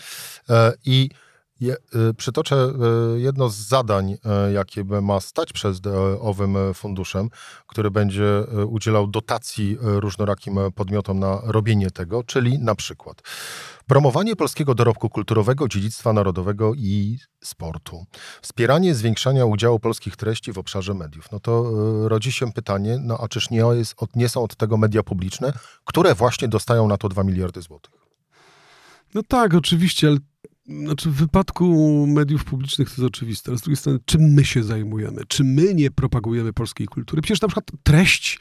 E, 0.51 0.73
I 0.85 1.11
Je, 1.61 1.77
y, 2.11 2.15
przytoczę 2.15 2.73
y, 3.17 3.21
jedno 3.21 3.49
z 3.49 3.57
zadań, 3.57 4.17
jakie 4.55 4.85
ma 4.85 5.21
stać 5.21 5.53
przed 5.53 5.77
owym 6.21 6.57
funduszem, 6.75 7.29
który 7.67 7.91
będzie 7.91 8.45
udzielał 8.67 9.07
dotacji 9.07 9.77
różnorakim 9.81 10.59
podmiotom 10.75 11.19
na 11.19 11.41
robienie 11.45 11.91
tego, 11.91 12.25
czyli 12.25 12.59
na 12.59 12.75
przykład 12.75 13.23
promowanie 13.87 14.37
polskiego 14.37 14.75
dorobku 14.75 15.09
kulturowego, 15.09 15.69
dziedzictwa 15.69 16.13
narodowego 16.13 16.75
i 16.75 17.19
sportu, 17.45 18.07
wspieranie 18.43 18.95
zwiększania 18.95 19.45
udziału 19.45 19.81
polskich 19.81 20.17
treści 20.17 20.53
w 20.53 20.59
obszarze 20.59 20.95
mediów. 20.95 21.33
No 21.33 21.41
to 21.41 21.73
rodzi 22.09 22.33
się 22.33 22.53
pytanie, 22.53 22.99
no 23.01 23.19
a 23.21 23.29
czyż 23.29 23.51
nie, 23.51 23.59
jest, 23.59 23.95
nie 24.15 24.29
są 24.29 24.43
od 24.43 24.57
tego 24.57 24.77
media 24.77 25.03
publiczne, 25.03 25.53
które 25.85 26.15
właśnie 26.15 26.49
dostają 26.49 26.89
na 26.89 26.97
to 26.97 27.09
2 27.09 27.25
miliardy 27.25 27.63
złotych? 27.63 27.95
No 29.15 29.23
tak, 29.29 29.55
oczywiście, 29.55 30.09
ale 30.09 30.19
znaczy 30.67 31.11
w 31.11 31.15
wypadku 31.15 31.67
mediów 32.07 32.45
publicznych 32.45 32.89
to 32.89 32.93
jest 32.93 33.15
oczywiste, 33.15 33.51
ale 33.51 33.59
z 33.59 33.63
drugiej 33.63 33.77
strony, 33.77 33.99
czym 34.05 34.21
my 34.21 34.45
się 34.45 34.63
zajmujemy? 34.63 35.23
Czy 35.29 35.45
my 35.45 35.75
nie 35.75 35.91
propagujemy 35.91 36.53
polskiej 36.53 36.87
kultury? 36.87 37.23
Przecież 37.23 37.41
na 37.41 37.49
przykład 37.49 37.71
treść 37.83 38.41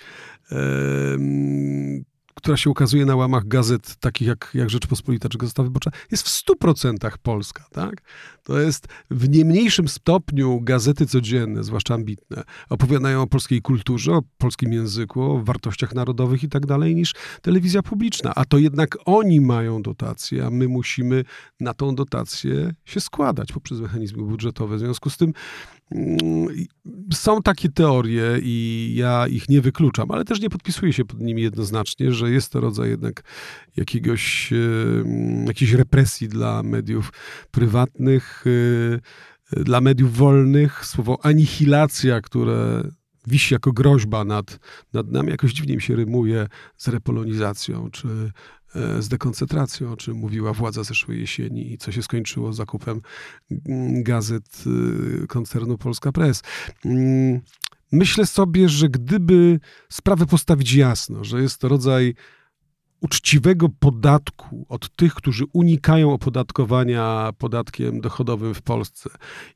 która 2.34 2.58
się 2.58 2.70
ukazuje 2.70 3.06
na 3.06 3.16
łamach 3.16 3.48
gazet 3.48 3.96
takich 3.96 4.28
jak, 4.28 4.52
jak 4.54 4.70
Rzeczpospolita 4.70 5.30
czy 5.30 5.38
Gazeta 5.38 5.64
Wyborcza, 5.64 5.92
jest 6.12 6.30
w 6.30 6.46
100% 6.46 7.18
polska. 7.24 7.66
Tak? 7.72 8.02
To 8.44 8.60
jest 8.60 8.88
w 9.12 9.30
nie 9.30 9.46
mniejszym 9.46 9.88
stopniu 9.88 10.62
gazety 10.62 11.06
codzienne, 11.06 11.64
zwłaszcza 11.64 11.94
ambitne, 11.94 12.44
opowiadają 12.70 13.22
o 13.22 13.28
polskiej 13.28 13.62
kulturze, 13.62 14.12
o 14.12 14.22
polskim 14.38 14.74
języku, 14.74 15.22
o 15.22 15.44
wartościach 15.44 15.96
narodowych 15.96 16.44
i 16.44 16.50
tak 16.50 16.66
dalej, 16.66 16.96
niż 16.96 17.14
telewizja 17.42 17.82
publiczna. 17.84 18.32
A 18.36 18.46
to 18.46 18.58
jednak 18.58 18.98
oni 19.06 19.42
mają 19.42 19.82
dotację, 19.82 20.46
a 20.46 20.50
my 20.50 20.68
musimy 20.68 21.24
na 21.60 21.74
tą 21.74 21.96
dotację 21.96 22.74
się 22.86 23.00
składać 23.00 23.52
poprzez 23.52 23.80
mechanizmy 23.80 24.24
budżetowe. 24.24 24.76
W 24.76 24.80
związku 24.80 25.10
z 25.10 25.18
tym 25.18 25.34
mm, 25.92 26.48
są 27.14 27.42
takie 27.42 27.70
teorie 27.70 28.40
i 28.42 28.92
ja 28.98 29.28
ich 29.28 29.50
nie 29.50 29.62
wykluczam, 29.62 30.12
ale 30.12 30.26
też 30.26 30.42
nie 30.42 30.50
podpisuję 30.50 30.94
się 30.94 31.06
pod 31.06 31.20
nimi 31.20 31.42
jednoznacznie, 31.42 32.12
że 32.12 32.32
jest 32.32 32.52
to 32.52 32.62
rodzaj 32.62 32.90
jednak 32.90 33.24
jakiegoś, 33.78 34.54
jakiejś 35.48 35.72
represji 35.72 36.28
dla 36.28 36.64
mediów 36.64 37.14
prywatnych, 37.52 38.33
y, 38.48 39.00
dla 39.52 39.82
mediów 39.82 40.18
wolnych. 40.18 40.86
Słowo 40.86 41.26
anihilacja, 41.26 42.22
które 42.22 42.84
wisi 43.28 43.54
jako 43.54 43.72
groźba 43.72 44.24
nad, 44.24 44.60
nad 44.94 45.12
nami, 45.12 45.30
jakoś 45.30 45.54
dziwnie 45.54 45.76
mi 45.76 45.82
się 45.82 45.96
rymuje 45.96 46.48
z 46.78 46.88
repolonizacją, 46.88 47.90
czy 47.92 48.08
e, 48.76 49.02
z 49.02 49.10
dekoncentracją, 49.10 49.92
o 49.92 49.98
czym 49.98 50.18
mówiła 50.18 50.54
władza 50.54 50.84
zeszłej 50.84 51.20
jesieni 51.20 51.74
i 51.74 51.78
co 51.78 51.92
się 51.92 52.04
skończyło 52.04 52.54
zakupem 52.54 53.02
mm, 53.52 54.04
gazet 54.04 54.64
y, 55.24 55.28
koncernu 55.28 55.78
Polska 55.78 56.12
Press. 56.12 56.42
Mm, 56.86 57.42
myślę 57.92 58.26
sobie, 58.26 58.70
że 58.70 58.90
gdyby 58.90 59.60
sprawę 59.90 60.26
postawić 60.26 60.74
jasno, 60.74 61.24
że 61.24 61.42
jest 61.42 61.58
to 61.58 61.68
rodzaj 61.68 62.16
uczciwego 63.04 63.70
podatku 63.70 64.66
od 64.70 64.96
tych, 64.96 65.14
którzy 65.14 65.44
unikają 65.54 66.14
opodatkowania 66.14 67.30
podatkiem 67.38 68.02
dochodowym 68.02 68.54
w 68.54 68.62
Polsce 68.62 69.10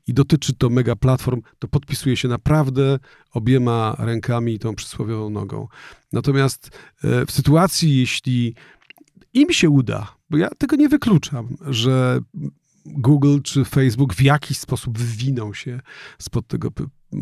i 0.06 0.14
dotyczy 0.14 0.52
to 0.54 0.70
mega 0.70 0.96
platform, 0.96 1.42
to 1.58 1.68
podpisuje 1.68 2.16
się 2.16 2.28
naprawdę 2.28 2.98
obiema 3.32 3.96
rękami 3.98 4.54
i 4.54 4.58
tą 4.58 4.74
przysłowiową 4.74 5.30
nogą. 5.30 5.68
Natomiast 6.12 6.70
e, 7.04 7.26
w 7.26 7.30
sytuacji, 7.30 7.98
jeśli 7.98 8.54
im 9.34 9.52
się 9.52 9.70
uda, 9.70 10.16
bo 10.30 10.36
ja 10.36 10.48
tego 10.58 10.76
nie 10.76 10.88
wykluczam, 10.88 11.56
że 11.66 12.20
Google 12.86 13.38
czy 13.42 13.64
Facebook 13.64 14.14
w 14.14 14.22
jakiś 14.22 14.58
sposób 14.58 14.98
wywiną 14.98 15.54
się 15.54 15.80
spod 16.18 16.46
tego 16.46 16.70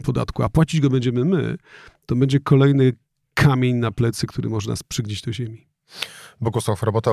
podatku, 0.05 0.43
a 0.43 0.49
płacić 0.49 0.81
go 0.81 0.91
będziemy 0.91 1.25
my, 1.25 1.59
to 2.07 2.17
będzie 2.17 2.41
kolejny 2.41 2.93
kamień 3.35 3.77
na 3.77 3.91
plecy, 3.91 4.27
który 4.27 4.51
może 4.51 4.71
nas 4.71 4.81
do 5.25 5.33
ziemi. 5.33 5.76
Bogusław 6.41 6.83
Robota, 6.83 7.11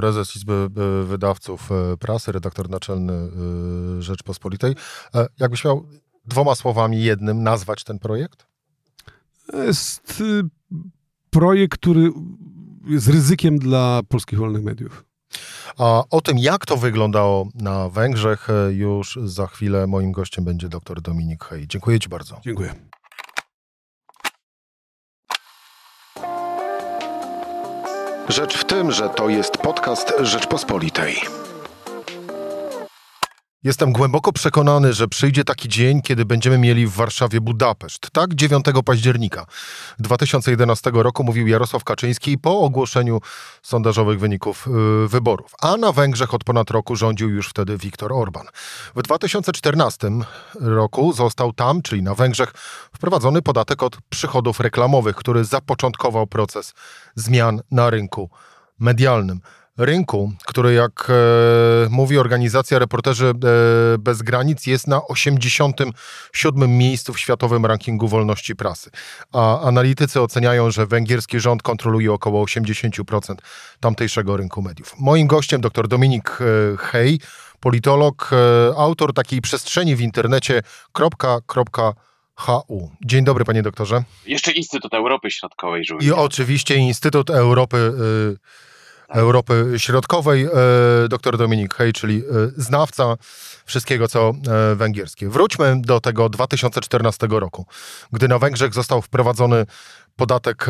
prezes 0.00 0.36
Izby 0.36 0.68
Wydawców 1.04 1.72
e, 1.72 1.96
Prasy, 1.96 2.32
redaktor 2.32 2.70
naczelny 2.70 3.12
e, 3.12 4.02
Rzeczpospolitej. 4.02 4.74
E, 5.14 5.26
jakbyś 5.38 5.64
miał 5.64 5.86
dwoma 6.24 6.54
słowami, 6.54 7.02
jednym 7.02 7.42
nazwać 7.42 7.84
ten 7.84 7.98
projekt? 7.98 8.46
Jest 9.52 10.20
y, 10.20 10.42
projekt, 11.30 11.72
który 11.78 12.10
jest 12.86 13.08
ryzykiem 13.08 13.58
dla 13.58 14.00
polskich 14.08 14.38
wolnych 14.38 14.62
mediów. 14.62 15.04
A 15.78 16.02
o 16.10 16.20
tym, 16.20 16.38
jak 16.38 16.66
to 16.66 16.76
wyglądało 16.76 17.48
na 17.54 17.88
Węgrzech, 17.88 18.48
już 18.70 19.18
za 19.24 19.46
chwilę 19.46 19.86
moim 19.86 20.12
gościem 20.12 20.44
będzie 20.44 20.68
dr 20.68 21.00
Dominik 21.00 21.44
Hej. 21.44 21.68
Dziękuję 21.68 22.00
Ci 22.00 22.08
bardzo. 22.08 22.40
Dziękuję. 22.44 22.74
Rzecz 28.32 28.58
w 28.58 28.64
tym, 28.64 28.92
że 28.92 29.08
to 29.08 29.28
jest 29.28 29.58
podcast 29.58 30.12
Rzeczpospolitej. 30.20 31.20
Jestem 33.64 33.92
głęboko 33.92 34.32
przekonany, 34.32 34.92
że 34.92 35.08
przyjdzie 35.08 35.44
taki 35.44 35.68
dzień, 35.68 36.02
kiedy 36.02 36.24
będziemy 36.24 36.58
mieli 36.58 36.86
w 36.86 36.92
Warszawie 36.92 37.40
Budapeszt. 37.40 38.10
Tak, 38.12 38.34
9 38.34 38.66
października 38.84 39.46
2011 39.98 40.90
roku 40.94 41.24
mówił 41.24 41.46
Jarosław 41.46 41.84
Kaczyński 41.84 42.38
po 42.38 42.60
ogłoszeniu 42.60 43.20
sondażowych 43.62 44.20
wyników 44.20 44.66
yy, 44.66 45.08
wyborów. 45.08 45.54
A 45.60 45.76
na 45.76 45.92
Węgrzech 45.92 46.34
od 46.34 46.44
ponad 46.44 46.70
roku 46.70 46.96
rządził 46.96 47.30
już 47.30 47.48
wtedy 47.48 47.78
Viktor 47.78 48.12
Orban. 48.12 48.46
W 48.96 49.02
2014 49.02 50.10
roku 50.54 51.12
został 51.12 51.52
tam, 51.52 51.82
czyli 51.82 52.02
na 52.02 52.14
Węgrzech, 52.14 52.52
wprowadzony 52.94 53.42
podatek 53.42 53.82
od 53.82 53.96
przychodów 54.08 54.60
reklamowych, 54.60 55.16
który 55.16 55.44
zapoczątkował 55.44 56.26
proces 56.26 56.74
zmian 57.14 57.60
na 57.70 57.90
rynku 57.90 58.30
medialnym 58.78 59.40
rynku, 59.78 60.32
który 60.46 60.74
jak 60.74 61.10
e, 61.10 61.88
mówi 61.90 62.18
organizacja 62.18 62.78
Reporterzy 62.78 63.26
e, 63.26 63.32
Bez 63.98 64.22
Granic 64.22 64.66
jest 64.66 64.86
na 64.86 65.06
87 65.06 66.78
miejscu 66.78 67.12
w 67.12 67.20
światowym 67.20 67.66
rankingu 67.66 68.08
wolności 68.08 68.56
prasy. 68.56 68.90
A 69.32 69.60
analitycy 69.60 70.20
oceniają, 70.20 70.70
że 70.70 70.86
węgierski 70.86 71.40
rząd 71.40 71.62
kontroluje 71.62 72.12
około 72.12 72.44
80% 72.44 73.34
tamtejszego 73.80 74.36
rynku 74.36 74.62
mediów. 74.62 74.94
Moim 74.98 75.26
gościem 75.26 75.60
dr 75.60 75.88
Dominik 75.88 76.38
e, 76.40 76.44
Hej, 76.78 77.20
politolog, 77.60 78.30
e, 78.32 78.76
autor 78.76 79.14
takiej 79.14 79.40
przestrzeni 79.40 79.96
w 79.96 80.00
internecie 80.00 80.62
.hu. 82.36 82.90
Dzień 83.04 83.24
dobry, 83.24 83.44
panie 83.44 83.62
doktorze. 83.62 84.02
Jeszcze 84.26 84.52
Instytut 84.52 84.94
Europy 84.94 85.30
Środkowej. 85.30 85.84
Żółwie. 85.84 86.06
I 86.06 86.12
oczywiście 86.12 86.76
Instytut 86.76 87.30
Europy... 87.30 87.76
Y 87.76 88.71
Europy 89.12 89.74
Środkowej, 89.76 90.44
e, 90.44 90.48
dr 91.08 91.38
Dominik 91.38 91.74
Hej, 91.74 91.92
czyli 91.92 92.18
e, 92.18 92.22
znawca 92.56 93.16
wszystkiego, 93.64 94.08
co 94.08 94.30
e, 94.30 94.74
węgierskie. 94.74 95.28
Wróćmy 95.28 95.80
do 95.80 96.00
tego 96.00 96.28
2014 96.28 97.26
roku, 97.30 97.66
gdy 98.12 98.28
na 98.28 98.38
Węgrzech 98.38 98.74
został 98.74 99.02
wprowadzony 99.02 99.66
podatek 100.16 100.66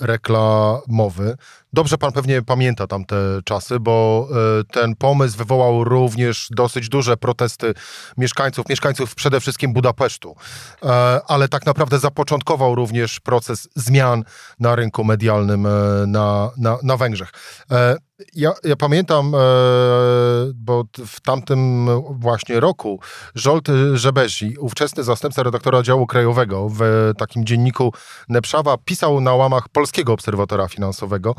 reklamowy. 0.00 1.36
Dobrze 1.72 1.98
pan 1.98 2.12
pewnie 2.12 2.42
pamięta 2.42 2.86
tamte 2.86 3.16
czasy, 3.44 3.80
bo 3.80 4.28
e, 4.60 4.64
ten 4.64 4.96
pomysł 4.96 5.38
wywołał 5.38 5.84
również 5.84 6.48
dosyć 6.50 6.88
duże 6.88 7.16
protesty 7.16 7.74
mieszkańców, 8.16 8.68
mieszkańców 8.68 9.14
przede 9.14 9.40
wszystkim 9.40 9.72
Budapesztu, 9.72 10.36
e, 10.82 11.20
ale 11.26 11.48
tak 11.48 11.66
naprawdę 11.66 11.98
zapoczątkował 11.98 12.74
również 12.74 13.20
proces 13.20 13.68
zmian 13.76 14.24
na 14.60 14.76
rynku 14.76 15.04
medialnym 15.04 15.68
na, 16.06 16.50
na, 16.56 16.78
na 16.82 16.96
Węgrzech. 16.96 17.32
Ja, 18.34 18.52
ja 18.64 18.76
pamiętam, 18.76 19.34
e, 19.34 19.38
bo 20.54 20.84
w 21.06 21.20
tamtym 21.20 21.88
właśnie 22.10 22.60
roku 22.60 23.00
Żolt 23.34 23.68
Żebezi, 23.94 24.56
ówczesny 24.58 25.04
zastępca 25.04 25.42
redaktora 25.42 25.82
działu 25.82 26.06
krajowego 26.06 26.68
w 26.68 26.80
takim 27.18 27.46
dzienniku 27.46 27.92
Nepszawa, 28.28 28.76
pisał 28.84 29.20
na 29.20 29.34
łamach 29.34 29.68
Polskiego 29.68 30.12
Obserwatora 30.12 30.68
Finansowego 30.68 31.34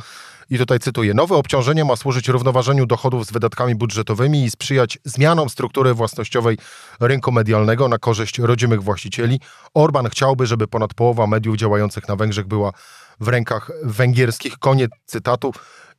i 0.51 0.57
tutaj 0.57 0.79
cytuję: 0.79 1.13
Nowe 1.13 1.35
obciążenie 1.35 1.85
ma 1.85 1.95
służyć 1.95 2.27
równoważeniu 2.27 2.85
dochodów 2.85 3.25
z 3.25 3.31
wydatkami 3.31 3.75
budżetowymi 3.75 4.43
i 4.43 4.51
sprzyjać 4.51 4.97
zmianom 5.03 5.49
struktury 5.49 5.93
własnościowej 5.93 6.57
rynku 6.99 7.31
medialnego 7.31 7.87
na 7.87 7.97
korzyść 7.97 8.39
rodzimych 8.39 8.83
właścicieli. 8.83 9.39
Orban 9.73 10.09
chciałby, 10.09 10.45
żeby 10.45 10.67
ponad 10.67 10.93
połowa 10.93 11.27
mediów 11.27 11.55
działających 11.55 12.07
na 12.07 12.15
Węgrzech 12.15 12.47
była 12.47 12.71
w 13.19 13.27
rękach 13.27 13.71
węgierskich. 13.83 14.57
Koniec 14.57 14.91
cytatu 15.05 15.53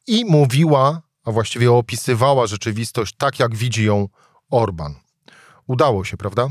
i 0.06 0.24
mówiła, 0.24 1.02
a 1.24 1.32
właściwie 1.32 1.72
opisywała 1.72 2.46
rzeczywistość 2.46 3.14
tak, 3.18 3.38
jak 3.38 3.54
widzi 3.54 3.84
ją 3.84 4.08
Orban. 4.50 4.94
Udało 5.66 6.04
się, 6.04 6.16
prawda? 6.16 6.48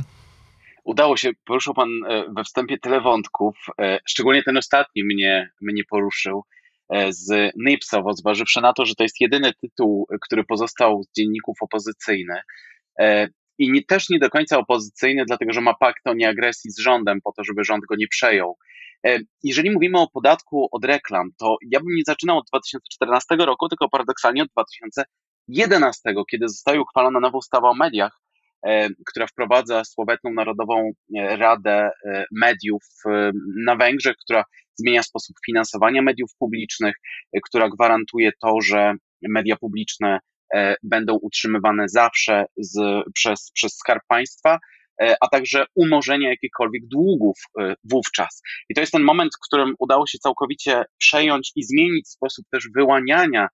Udało 0.84 1.18
się. 1.18 1.30
Poruszył 1.46 1.74
Pan 1.74 1.90
e, 2.10 2.26
we 2.36 2.44
wstępie 2.44 2.78
tyle 2.78 3.02
wątków. 3.02 3.56
E, 3.80 4.00
szczególnie 4.06 4.44
ten 4.44 4.58
ostatni 4.58 5.04
mnie, 5.04 5.50
mnie 5.62 5.84
poruszył 5.84 6.44
z 7.10 7.52
Nipsowo, 7.56 8.14
zważywszy 8.14 8.62
na 8.62 8.74
to, 8.74 8.86
że 8.86 8.96
to 8.96 9.04
jest 9.04 9.22
jedyny 9.22 9.52
tytuł, 9.62 10.08
który 10.22 10.44
pozostał 10.44 11.04
z 11.04 11.12
dzienników 11.18 11.58
opozycyjnych. 11.62 12.44
i 13.58 13.72
nie, 13.72 13.84
też 13.84 14.10
nie 14.10 14.20
do 14.20 14.30
końca 14.30 14.58
opozycyjny, 14.58 15.26
dlatego 15.26 15.54
że 15.54 15.62
ma 15.62 15.74
pakt 15.74 16.08
o 16.08 16.14
nieagresji 16.14 16.72
z 16.72 16.80
rządem 16.80 17.20
po 17.24 17.32
to, 17.32 17.44
żeby 17.44 17.64
rząd 17.64 17.86
go 17.86 17.96
nie 17.96 18.08
przejął. 18.08 18.58
E, 19.08 19.20
jeżeli 19.44 19.72
mówimy 19.72 20.00
o 20.00 20.10
podatku 20.14 20.68
od 20.72 20.86
reklam, 20.86 21.30
to 21.38 21.58
ja 21.72 21.80
bym 21.80 21.96
nie 21.96 22.04
zaczynał 22.06 22.38
od 22.38 22.46
2014 22.48 23.36
roku, 23.36 23.70
tylko 23.70 23.90
paradoksalnie 23.90 24.44
od 24.44 24.50
2011, 24.50 26.14
kiedy 26.32 26.50
została 26.50 26.82
uchwalona 26.82 27.20
nowa 27.20 27.38
ustawa 27.38 27.70
o 27.70 27.74
mediach, 27.74 28.20
e, 28.66 28.90
która 29.06 29.28
wprowadza 29.28 29.84
słowetną 29.84 30.34
Narodową 30.34 30.92
e, 31.18 31.38
Radę 31.38 31.90
Mediów 32.32 32.84
na 33.66 33.76
Węgrzech, 33.76 34.16
która 34.26 34.44
zmienia 34.82 35.04
sposób 35.04 35.36
finansowania 35.46 36.02
mediów 36.02 36.30
publicznych, 36.40 36.96
która 37.44 37.70
gwarantuje 37.70 38.32
to, 38.42 38.56
że 38.64 38.94
media 39.30 39.56
publiczne 39.56 40.20
będą 40.84 41.14
utrzymywane 41.22 41.90
zawsze 41.90 42.46
z, 42.58 43.04
przez, 43.14 43.52
przez 43.54 43.78
Skarb 43.78 44.04
Państwa, 44.08 44.60
E, 45.02 45.16
a 45.22 45.28
także 45.28 45.66
umorzenia 45.76 46.30
jakichkolwiek 46.30 46.88
długów 46.88 47.38
e, 47.60 47.74
wówczas. 47.84 48.42
I 48.70 48.74
to 48.74 48.82
jest 48.82 48.94
ten 48.94 49.04
moment, 49.04 49.32
w 49.36 49.46
którym 49.46 49.74
udało 49.80 50.08
się 50.08 50.18
całkowicie 50.18 50.84
przejąć 50.98 51.52
i 51.56 51.64
zmienić 51.64 52.10
sposób 52.10 52.46
też 52.52 52.70
wyłaniania 52.76 53.48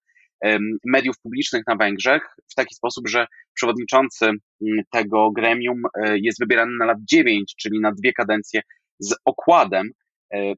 mediów 0.85 1.15
publicznych 1.23 1.63
na 1.67 1.75
Węgrzech 1.75 2.21
w 2.51 2.55
taki 2.55 2.75
sposób, 2.75 3.07
że 3.07 3.27
przewodniczący 3.53 4.31
tego 4.91 5.31
gremium 5.31 5.81
e, 5.95 6.17
jest 6.19 6.39
wybierany 6.39 6.71
na 6.79 6.85
lat 6.85 6.97
9, 7.09 7.55
czyli 7.59 7.79
na 7.79 7.91
dwie 7.91 8.13
kadencje 8.13 8.61
z 8.99 9.15
okładem, 9.25 9.89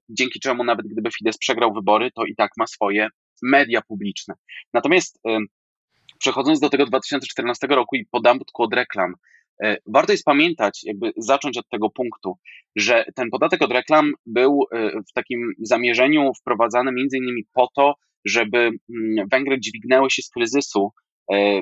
dzięki 0.10 0.40
czemu 0.40 0.64
nawet 0.64 0.88
gdyby 0.88 1.10
Fidesz 1.12 1.38
przegrał 1.38 1.74
wybory, 1.74 2.12
to 2.12 2.26
i 2.26 2.36
tak 2.36 2.52
ma 2.58 2.68
swoje 2.68 3.08
media 3.44 3.82
publiczne. 3.88 4.34
Natomiast 4.74 5.20
przechodząc 6.20 6.60
do 6.60 6.70
tego 6.70 6.86
2014 6.86 7.68
roku 7.68 7.96
i 7.96 8.06
podatku 8.12 8.64
od 8.64 8.74
reklam, 8.74 9.14
E, 9.64 9.78
warto 9.88 10.12
jest 10.12 10.26
pamiętać, 10.26 10.84
jakby 10.84 11.12
zacząć 11.18 11.58
od 11.58 11.70
tego 11.70 11.90
punktu, 11.90 12.38
że 12.76 13.06
ten 13.16 13.30
podatek 13.30 13.62
od 13.62 13.72
reklam 13.72 14.14
był 14.26 14.60
e, 14.72 14.92
w 15.10 15.14
takim 15.14 15.54
zamierzeniu 15.60 16.32
wprowadzany 16.42 16.92
między 16.92 17.18
innymi 17.18 17.44
po 17.54 17.68
to, 17.76 17.94
żeby 18.26 18.58
mm, 18.58 19.28
Węgry 19.32 19.60
dźwignęły 19.60 20.12
się 20.12 20.22
z 20.22 20.30
kryzysu 20.30 20.90
e, 20.90 21.09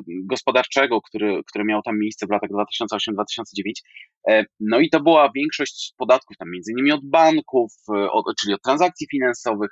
gospodarczego, 0.08 1.02
który, 1.02 1.42
który 1.48 1.66
miał 1.66 1.82
tam 1.82 2.00
miejsce 2.00 2.28
w 2.28 2.32
latach 2.32 2.50
2008-2009. 2.50 4.44
No 4.60 4.80
i 4.80 4.90
to 4.90 5.00
była 5.00 5.32
większość 5.36 5.94
podatków, 5.98 6.38
tam 6.38 6.52
między 6.52 6.72
innymi 6.72 6.92
od 6.92 7.10
banków, 7.10 7.72
od, 8.12 8.26
czyli 8.42 8.54
od 8.54 8.62
transakcji 8.62 9.08
finansowych, 9.12 9.70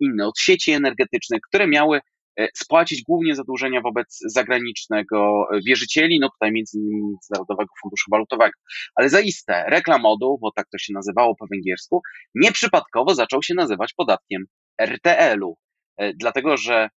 inne 0.00 0.26
od 0.26 0.38
sieci 0.38 0.72
energetycznych, 0.72 1.40
które 1.48 1.66
miały 1.66 2.00
E, 2.40 2.48
spłacić 2.54 3.02
głównie 3.02 3.34
zadłużenia 3.34 3.80
wobec 3.80 4.18
zagranicznego 4.26 5.46
e, 5.52 5.60
wierzycieli, 5.66 6.20
no 6.20 6.28
tutaj 6.30 6.52
między 6.52 6.78
innymi 6.78 7.02
Międzynarodowego 7.02 7.74
Funduszu 7.82 8.10
Walutowego. 8.10 8.52
Ale 8.94 9.08
zaiste 9.08 9.64
reklamodu, 9.68 10.38
bo 10.40 10.52
tak 10.52 10.68
to 10.72 10.78
się 10.78 10.92
nazywało 10.92 11.36
po 11.36 11.46
węgiersku, 11.46 12.02
nieprzypadkowo 12.34 13.14
zaczął 13.14 13.42
się 13.42 13.54
nazywać 13.54 13.92
podatkiem 13.92 14.44
RTL-u, 14.80 15.56
e, 15.96 16.12
dlatego 16.14 16.56
że 16.56 16.88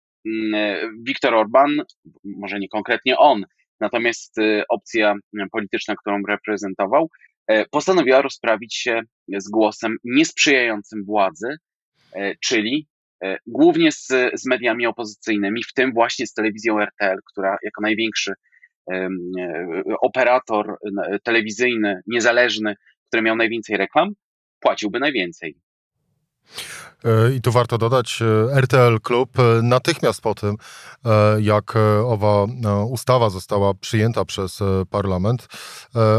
Viktor 1.08 1.36
Orban, 1.36 1.70
może 2.24 2.60
nie 2.60 2.70
konkretnie 2.70 3.18
on, 3.18 3.46
natomiast 3.80 4.36
opcja 4.70 5.16
polityczna, 5.52 5.96
którą 5.96 6.22
reprezentował, 6.30 7.10
postanowiła 7.72 8.22
rozprawić 8.22 8.76
się 8.76 9.02
z 9.38 9.50
głosem 9.50 9.98
niesprzyjającym 10.04 11.06
władzy, 11.06 11.48
czyli 12.44 12.88
E, 13.24 13.38
głównie 13.48 13.92
z, 13.92 14.08
z 14.34 14.46
mediami 14.46 14.88
opozycyjnymi, 14.88 15.64
w 15.64 15.74
tym 15.74 15.94
właśnie 15.94 16.28
z 16.28 16.34
telewizją 16.34 16.80
RTL, 16.80 17.18
która 17.32 17.58
jako 17.64 17.82
największy 17.82 18.34
e, 18.92 19.10
operator 20.02 20.78
telewizyjny, 21.24 22.02
niezależny, 22.08 22.76
który 23.08 23.24
miał 23.24 23.36
najwięcej 23.36 23.78
reklam, 23.78 24.14
płaciłby 24.60 25.00
najwięcej. 25.00 25.56
E, 27.06 27.34
I 27.34 27.42
tu 27.42 27.52
warto 27.52 27.78
dodać, 27.78 28.22
e, 28.22 28.62
RTL 28.62 29.00
Klub 29.04 29.40
e, 29.40 29.62
natychmiast 29.62 30.22
po 30.22 30.36
tym, 30.36 30.58
jak 31.40 31.74
owa 32.06 32.46
ustawa 32.90 33.30
została 33.30 33.74
przyjęta 33.74 34.26
przez 34.26 34.60
parlament, 34.90 35.48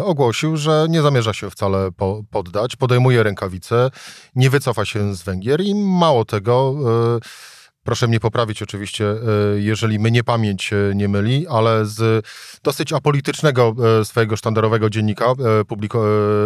ogłosił, 0.04 0.56
że 0.56 0.86
nie 0.88 1.02
zamierza 1.02 1.32
się 1.32 1.50
wcale 1.50 1.90
poddać, 2.30 2.76
podejmuje 2.76 3.22
rękawice, 3.22 3.90
nie 4.34 4.50
wycofa 4.50 4.84
się 4.84 5.14
z 5.14 5.22
Węgier 5.22 5.60
i 5.60 5.74
mało 5.74 6.24
tego 6.24 6.74
Proszę 7.88 8.08
mnie 8.08 8.20
poprawić 8.20 8.62
oczywiście, 8.62 9.04
e, 9.10 9.16
jeżeli 9.56 9.98
mnie 9.98 10.24
pamięć 10.24 10.72
e, 10.72 10.76
nie 10.94 11.08
myli, 11.08 11.46
ale 11.46 11.86
z 11.86 12.26
dosyć 12.62 12.92
apolitycznego 12.92 13.74
e, 14.00 14.04
swojego 14.04 14.36
sztandarowego 14.36 14.90
dziennika 14.90 15.34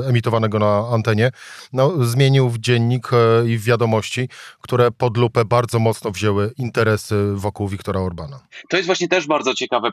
emitowanego 0.09 0.59
na 0.59 0.89
antenie, 0.93 1.31
no, 1.73 2.05
zmienił 2.05 2.51
w 2.51 2.59
dziennik 2.59 3.11
i 3.47 3.59
w 3.59 3.65
wiadomości, 3.65 4.29
które 4.61 4.91
pod 4.91 5.17
lupę 5.17 5.45
bardzo 5.45 5.79
mocno 5.79 6.11
wzięły 6.11 6.53
interesy 6.59 7.33
wokół 7.35 7.69
Wiktora 7.69 8.01
Orbana. 8.01 8.41
To 8.69 8.77
jest 8.77 8.87
właśnie 8.87 9.09
też 9.09 9.27
bardzo 9.27 9.55
ciekawe 9.55 9.93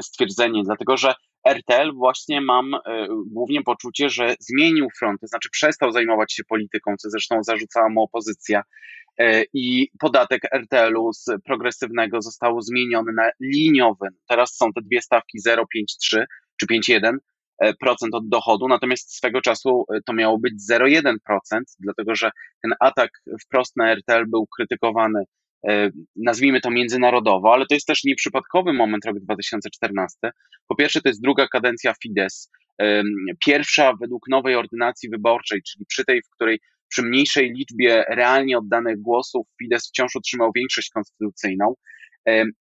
stwierdzenie, 0.00 0.62
dlatego 0.64 0.96
że 0.96 1.14
RTL 1.46 1.92
właśnie 1.94 2.40
mam 2.40 2.72
głównie 3.26 3.62
poczucie, 3.62 4.10
że 4.10 4.34
zmienił 4.40 4.88
front, 4.98 5.20
to 5.20 5.26
znaczy 5.26 5.48
przestał 5.52 5.92
zajmować 5.92 6.32
się 6.32 6.44
polityką, 6.44 6.94
co 6.98 7.10
zresztą 7.10 7.42
zarzucała 7.42 7.88
mu 7.88 8.02
opozycja 8.02 8.62
E, 9.18 9.44
i 9.54 9.90
podatek 9.98 10.42
RTL-u 10.52 11.12
z 11.12 11.26
progresywnego 11.44 12.22
został 12.22 12.60
zmieniony 12.60 13.12
na 13.12 13.30
liniowy. 13.40 14.08
Teraz 14.28 14.56
są 14.56 14.72
te 14.72 14.80
dwie 14.82 15.02
stawki 15.02 15.38
0,53 15.48 16.24
czy 16.60 16.66
5,1 16.66 17.16
e, 17.58 17.74
procent 17.74 18.14
od 18.14 18.28
dochodu, 18.28 18.68
natomiast 18.68 19.16
swego 19.16 19.40
czasu 19.40 19.84
e, 19.94 20.00
to 20.06 20.12
miało 20.12 20.38
być 20.38 20.54
0,1%, 20.70 21.16
dlatego 21.80 22.14
że 22.14 22.30
ten 22.62 22.72
atak 22.80 23.10
wprost 23.44 23.76
na 23.76 23.92
RTL 23.92 24.26
był 24.26 24.46
krytykowany, 24.56 25.24
nazwijmy 26.16 26.60
to 26.60 26.70
międzynarodowo, 26.70 27.52
ale 27.52 27.66
to 27.66 27.74
jest 27.74 27.86
też 27.86 28.04
nieprzypadkowy 28.04 28.72
moment, 28.72 29.04
rok 29.04 29.16
2014. 29.18 30.18
Po 30.68 30.76
pierwsze, 30.76 31.00
to 31.00 31.08
jest 31.08 31.22
druga 31.22 31.48
kadencja 31.48 31.94
Fidesz, 32.02 32.34
pierwsza 33.46 33.92
według 34.00 34.28
nowej 34.28 34.54
ordynacji 34.54 35.10
wyborczej, 35.10 35.62
czyli 35.62 35.86
przy 35.86 36.04
tej, 36.04 36.22
w 36.22 36.30
której 36.30 36.58
przy 36.88 37.02
mniejszej 37.02 37.52
liczbie 37.52 38.04
realnie 38.08 38.58
oddanych 38.58 39.00
głosów 39.00 39.46
Fidesz 39.58 39.82
wciąż 39.82 40.16
utrzymał 40.16 40.50
większość 40.54 40.90
konstytucyjną. 40.90 41.74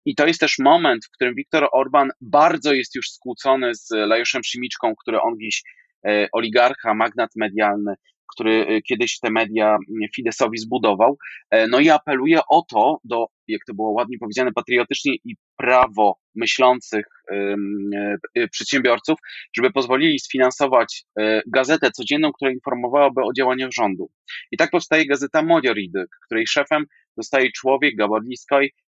I 0.06 0.15
to 0.15 0.28
jest 0.28 0.39
też 0.39 0.56
moment, 0.60 1.06
w 1.06 1.12
którym 1.12 1.36
Viktor 1.36 1.67
Orban 1.73 2.10
bardzo 2.21 2.73
jest 2.73 2.95
już 2.95 3.12
skłócony 3.12 3.76
z 3.76 3.89
Lajoszem 3.91 4.41
Szymiczką, 4.45 4.93
który 5.02 5.21
on 5.21 5.34
dziś 5.41 5.63
e, 6.08 6.28
oligarcha, 6.32 6.93
magnat 6.93 7.30
medialny, 7.36 7.93
który 8.33 8.67
e, 8.67 8.81
kiedyś 8.81 9.19
te 9.19 9.31
media 9.31 9.77
Fidesowi 10.15 10.57
zbudował. 10.57 11.17
E, 11.51 11.67
no 11.67 11.79
i 11.79 11.89
apeluje 11.89 12.39
o 12.49 12.61
to 12.69 12.97
do, 13.03 13.25
jak 13.47 13.61
to 13.67 13.73
było 13.73 13.91
ładnie 13.91 14.17
powiedziane, 14.19 14.51
patriotycznie 14.51 15.15
i 15.15 15.35
prawo 15.57 16.17
myślących 16.35 17.05
e, 17.31 18.47
przedsiębiorców, 18.51 19.19
żeby 19.57 19.71
pozwolili 19.71 20.19
sfinansować 20.19 21.03
gazetę 21.47 21.91
codzienną, 21.91 22.31
która 22.31 22.51
informowałaby 22.51 23.21
o 23.21 23.33
działaniach 23.37 23.71
rządu. 23.71 24.09
I 24.51 24.57
tak 24.57 24.71
powstaje 24.71 25.05
gazeta 25.05 25.41
Modiorid, 25.41 25.91
której 26.25 26.47
szefem 26.47 26.85
zostaje 27.17 27.51
człowiek, 27.51 27.95
Gabor 27.95 28.21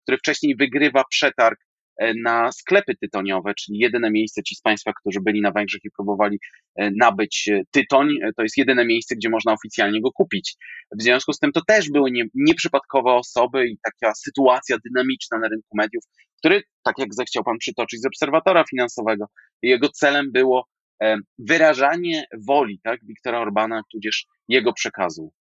który 0.04 0.18
wcześniej 0.18 0.56
wygrywa 0.56 1.04
przetarg 1.10 1.60
E, 1.60 1.73
na 2.24 2.52
sklepy 2.52 2.96
tytoniowe, 3.02 3.54
czyli 3.54 3.80
jedyne 3.80 4.12
miejsce, 4.12 4.44
ci 4.44 4.56
z 4.56 4.62
Państwa, 4.62 4.94
którzy 4.94 5.20
byli 5.22 5.42
na 5.42 5.52
Węgrzech 5.52 5.82
i 5.84 5.92
próbowali 5.92 6.40
e, 6.76 6.92
nabyć 6.92 7.50
e, 7.52 7.62
tytoń, 7.72 8.10
to 8.38 8.44
jest 8.44 8.58
jedyne 8.58 8.86
miejsce, 8.86 9.16
gdzie 9.16 9.30
można 9.30 9.54
oficjalnie 9.54 10.02
go 10.02 10.12
kupić. 10.12 10.56
W 11.00 11.04
związku 11.04 11.34
z 11.34 11.40
tym 11.40 11.52
to 11.52 11.62
też 11.68 11.90
były 11.90 12.12
nie, 12.12 12.24
nieprzypadkowe 12.34 13.12
osoby 13.12 13.68
i 13.68 13.78
taka 13.84 14.16
sytuacja 14.16 14.78
dynamiczna 14.86 15.40
na 15.40 15.48
rynku 15.48 15.78
mediów, 15.78 16.04
który, 16.40 16.62
tak 16.84 16.96
jak 16.98 17.14
zechciał 17.14 17.44
Pan 17.44 17.58
przytoczyć 17.58 18.02
z 18.02 18.06
obserwatora 18.06 18.64
finansowego, 18.70 19.26
jego 19.62 19.90
celem 19.90 20.32
było 20.32 20.68
wyrażanie 21.40 22.24
woli 22.48 22.80
tak, 22.84 23.00
Wiktora 23.06 23.40
Orbana, 23.40 23.82
tudzież 23.92 24.26
jego 24.48 24.74
przekazu. 24.74 25.34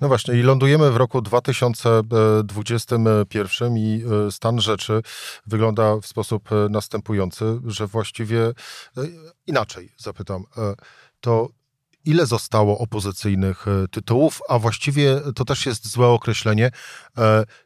No 0.00 0.08
właśnie, 0.08 0.34
i 0.34 0.42
lądujemy 0.42 0.90
w 0.90 0.96
roku 0.96 1.22
2021 1.22 3.76
i 3.76 4.02
e, 4.26 4.30
stan 4.30 4.60
rzeczy 4.60 5.02
wygląda 5.46 5.96
w 5.96 6.06
sposób 6.06 6.52
e, 6.52 6.68
następujący, 6.70 7.60
że 7.66 7.86
właściwie 7.86 8.46
e, 8.46 8.52
inaczej 9.46 9.92
zapytam, 9.96 10.44
to 11.20 11.48
ile 12.04 12.26
zostało 12.26 12.78
opozycyjnych 12.78 13.66
tytułów, 13.90 14.40
a 14.48 14.58
właściwie 14.58 15.20
to 15.34 15.44
też 15.44 15.66
jest 15.66 15.88
złe 15.88 16.06
określenie, 16.06 16.70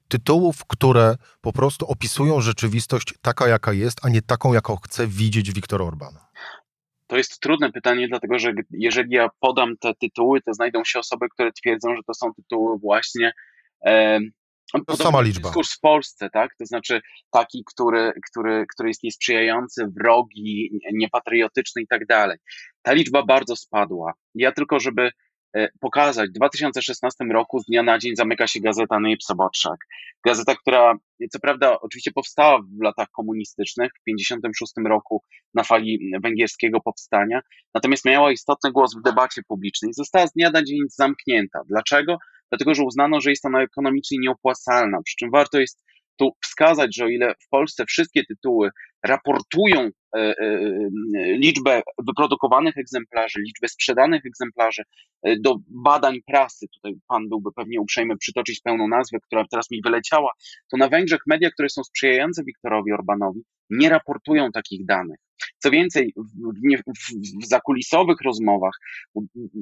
tytułów, 0.08 0.64
które 0.64 1.16
po 1.40 1.52
prostu 1.52 1.86
opisują 1.86 2.40
rzeczywistość 2.40 3.14
taka, 3.22 3.48
jaka 3.48 3.72
jest, 3.72 3.98
a 4.02 4.08
nie 4.08 4.22
taką, 4.22 4.52
jaką 4.52 4.76
chce 4.76 5.06
widzieć 5.06 5.52
Viktor 5.52 5.82
Orban. 5.82 6.18
To 7.12 7.16
jest 7.16 7.40
trudne 7.40 7.72
pytanie, 7.72 8.08
dlatego 8.08 8.38
że 8.38 8.52
jeżeli 8.70 9.14
ja 9.14 9.28
podam 9.40 9.76
te 9.76 9.94
tytuły, 9.94 10.40
to 10.40 10.54
znajdą 10.54 10.84
się 10.84 10.98
osoby, 10.98 11.28
które 11.28 11.52
twierdzą, 11.52 11.96
że 11.96 12.02
to 12.06 12.14
są 12.14 12.34
tytuły 12.34 12.78
właśnie 12.78 13.32
e, 13.86 14.20
To 14.86 14.96
sama 14.96 15.20
liczba. 15.20 15.48
Dyskurs 15.48 15.72
w 15.72 15.80
Polsce, 15.80 16.30
tak? 16.30 16.50
To 16.58 16.66
znaczy 16.66 17.00
taki, 17.30 17.64
który, 17.66 18.12
który, 18.30 18.66
który 18.74 18.88
jest 18.90 19.02
niesprzyjający, 19.02 19.86
wrogi, 20.00 20.70
niepatriotyczny 20.92 21.82
i 21.82 21.86
tak 21.86 22.06
dalej. 22.06 22.38
Ta 22.82 22.92
liczba 22.92 23.22
bardzo 23.22 23.56
spadła. 23.56 24.12
Ja 24.34 24.52
tylko, 24.52 24.80
żeby 24.80 25.10
pokazać. 25.80 26.30
W 26.30 26.32
2016 26.32 27.24
roku 27.24 27.58
z 27.60 27.66
dnia 27.66 27.82
na 27.82 27.98
dzień 27.98 28.16
zamyka 28.16 28.46
się 28.46 28.60
gazeta 28.60 29.00
Nyp 29.00 29.22
Sobotrzak. 29.22 29.76
Gazeta, 30.26 30.54
która 30.54 30.94
co 31.30 31.40
prawda 31.40 31.80
oczywiście 31.80 32.12
powstała 32.12 32.58
w 32.58 32.82
latach 32.82 33.08
komunistycznych, 33.08 33.90
w 34.00 34.04
1956 34.04 34.72
roku 34.88 35.22
na 35.54 35.64
fali 35.64 36.12
węgierskiego 36.22 36.80
powstania, 36.80 37.40
natomiast 37.74 38.04
miała 38.04 38.32
istotny 38.32 38.72
głos 38.72 38.96
w 38.96 39.02
debacie 39.02 39.42
publicznej. 39.48 39.92
Została 39.94 40.26
z 40.26 40.32
dnia 40.32 40.50
na 40.50 40.62
dzień 40.62 40.78
zamknięta. 40.88 41.60
Dlaczego? 41.68 42.16
Dlatego, 42.50 42.74
że 42.74 42.84
uznano, 42.84 43.20
że 43.20 43.30
jest 43.30 43.44
ona 43.44 43.62
ekonomicznie 43.62 44.18
nieopłacalna, 44.20 44.98
przy 45.04 45.16
czym 45.16 45.30
warto 45.30 45.60
jest 45.60 45.84
tu 46.18 46.30
wskazać, 46.44 46.96
że 46.96 47.04
o 47.04 47.08
ile 47.08 47.34
w 47.34 47.48
Polsce 47.48 47.84
wszystkie 47.86 48.24
tytuły 48.24 48.70
raportują 49.02 49.80
e, 49.80 49.86
e, 49.86 49.90
liczbę 51.36 51.82
wyprodukowanych 52.06 52.78
egzemplarzy, 52.78 53.40
liczbę 53.40 53.68
sprzedanych 53.68 54.26
egzemplarzy 54.26 54.82
e, 55.22 55.36
do 55.36 55.56
badań 55.68 56.18
prasy, 56.26 56.66
tutaj 56.74 56.92
pan 57.08 57.28
byłby 57.28 57.50
pewnie 57.56 57.80
uprzejmy 57.80 58.16
przytoczyć 58.16 58.60
pełną 58.60 58.88
nazwę, 58.88 59.18
która 59.22 59.44
teraz 59.50 59.70
mi 59.70 59.80
wyleciała, 59.84 60.30
to 60.70 60.76
na 60.76 60.88
Węgrzech 60.88 61.20
media, 61.26 61.50
które 61.50 61.68
są 61.68 61.84
sprzyjające 61.84 62.44
Wiktorowi 62.44 62.92
Orbanowi, 62.92 63.40
nie 63.70 63.88
raportują 63.88 64.52
takich 64.52 64.86
danych. 64.86 65.18
Co 65.58 65.70
więcej, 65.70 66.12
w, 66.16 66.92
w, 66.98 67.42
w 67.42 67.46
zakulisowych 67.46 68.16
rozmowach 68.24 68.74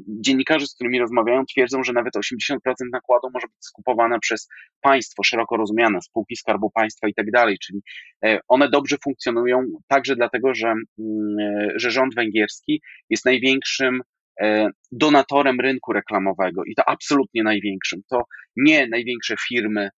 dziennikarze, 0.09 0.67
z 0.67 0.75
którymi 0.75 0.99
rozmawiają, 0.99 1.45
twierdzą, 1.47 1.85
że 1.85 1.93
nawet 1.93 2.15
80% 2.15 2.57
nakładu 2.93 3.29
może 3.35 3.47
być 3.47 3.57
skupowane 3.61 4.19
przez 4.21 4.49
państwo, 4.81 5.23
szeroko 5.23 5.57
rozumiane, 5.57 6.03
spółki 6.03 6.37
Skarbu 6.37 6.71
Państwa 6.71 7.09
i 7.09 7.15
tak 7.15 7.31
dalej, 7.31 7.59
czyli 7.59 7.81
e, 8.25 8.41
one 8.49 8.71
dobrze 8.71 8.97
funkcjonują 9.05 9.65
także 9.89 10.17
dlatego, 10.17 10.55
że, 10.55 10.69
mm, 10.69 11.37
że 11.77 11.91
rząd 11.91 12.15
węgierski 12.15 12.83
jest 13.11 13.25
największym 13.25 14.01
e, 14.41 14.69
donatorem 14.93 15.61
rynku 15.61 15.93
reklamowego 15.93 16.65
i 16.65 16.75
to 16.75 16.89
absolutnie 16.89 17.43
największym. 17.43 18.01
To 18.11 18.23
nie 18.57 18.89
największe 18.89 19.35
firmy 19.49 19.91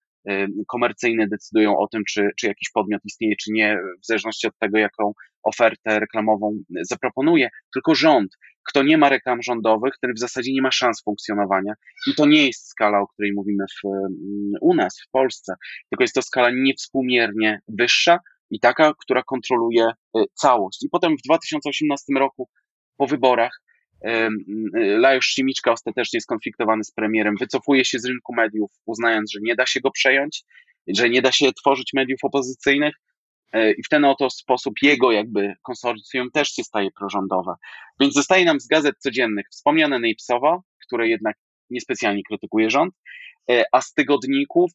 komercyjne 0.69 1.29
decydują 1.29 1.79
o 1.79 1.89
tym, 1.89 2.03
czy, 2.09 2.29
czy 2.39 2.47
jakiś 2.47 2.71
podmiot 2.71 3.01
istnieje, 3.05 3.37
czy 3.37 3.53
nie, 3.53 3.79
w 4.03 4.07
zależności 4.07 4.47
od 4.47 4.59
tego, 4.59 4.79
jaką 4.79 5.13
ofertę 5.43 6.01
reklamową 6.01 6.59
zaproponuje, 6.83 7.49
tylko 7.75 7.95
rząd. 7.95 8.37
Kto 8.69 8.83
nie 8.83 8.99
ma 8.99 9.09
reklam 9.09 9.43
rządowych, 9.43 9.95
ten 10.01 10.15
w 10.15 10.19
zasadzie 10.19 10.53
nie 10.53 10.63
ma 10.63 10.71
szans 10.71 11.03
funkcjonowania. 11.05 11.75
I 12.07 12.15
to 12.15 12.27
nie 12.27 12.47
jest 12.47 12.69
skala, 12.69 13.01
o 13.01 13.07
której 13.07 13.33
mówimy 13.33 13.65
w, 13.65 13.89
u 14.61 14.75
nas, 14.75 14.97
w 15.09 15.11
Polsce, 15.11 15.55
tylko 15.91 16.05
jest 16.05 16.15
to 16.15 16.23
skala 16.23 16.51
niewspółmiernie 16.51 17.61
wyższa 17.69 18.19
i 18.51 18.61
taka, 18.61 18.93
która 18.99 19.23
kontroluje 19.23 19.87
y, 20.17 20.21
całość. 20.35 20.83
I 20.83 20.89
potem 20.89 21.17
w 21.17 21.23
2018 21.23 22.05
roku, 22.19 22.49
po 22.97 23.07
wyborach, 23.07 23.62
Lajos 24.75 25.25
Simiczka 25.25 25.73
ostatecznie 25.73 26.21
skonfliktowany 26.21 26.85
z 26.85 26.93
premierem 26.93 27.35
wycofuje 27.41 27.85
się 27.85 27.99
z 27.99 28.05
rynku 28.05 28.35
mediów, 28.35 28.71
uznając, 28.87 29.33
że 29.33 29.39
nie 29.43 29.55
da 29.55 29.67
się 29.67 29.81
go 29.81 29.91
przejąć, 29.91 30.45
że 30.89 31.11
nie 31.11 31.23
da 31.23 31.33
się 31.33 31.53
tworzyć 31.53 31.91
mediów 31.95 32.19
opozycyjnych 32.23 32.95
e, 33.53 33.73
i 33.73 33.83
w 33.83 33.89
ten 33.89 34.05
oto 34.05 34.31
sposób 34.31 34.75
jego 34.83 35.13
jakby 35.13 35.55
konsorcjum 35.63 36.31
też 36.31 36.49
się 36.49 36.65
staje 36.65 36.91
prorządowe. 36.91 37.55
Więc 38.01 38.15
zostaje 38.15 38.45
nam 38.45 38.61
z 38.61 38.67
gazet 38.67 38.99
codziennych 38.99 39.47
wspomniane 39.51 39.99
Nejpsowa, 39.99 40.61
które 40.87 41.09
jednak 41.09 41.37
niespecjalnie 41.71 42.23
krytykuje 42.29 42.71
rząd, 42.71 42.95
e, 43.51 43.65
a 43.73 43.81
z 43.81 43.93
tygodników, 43.93 44.71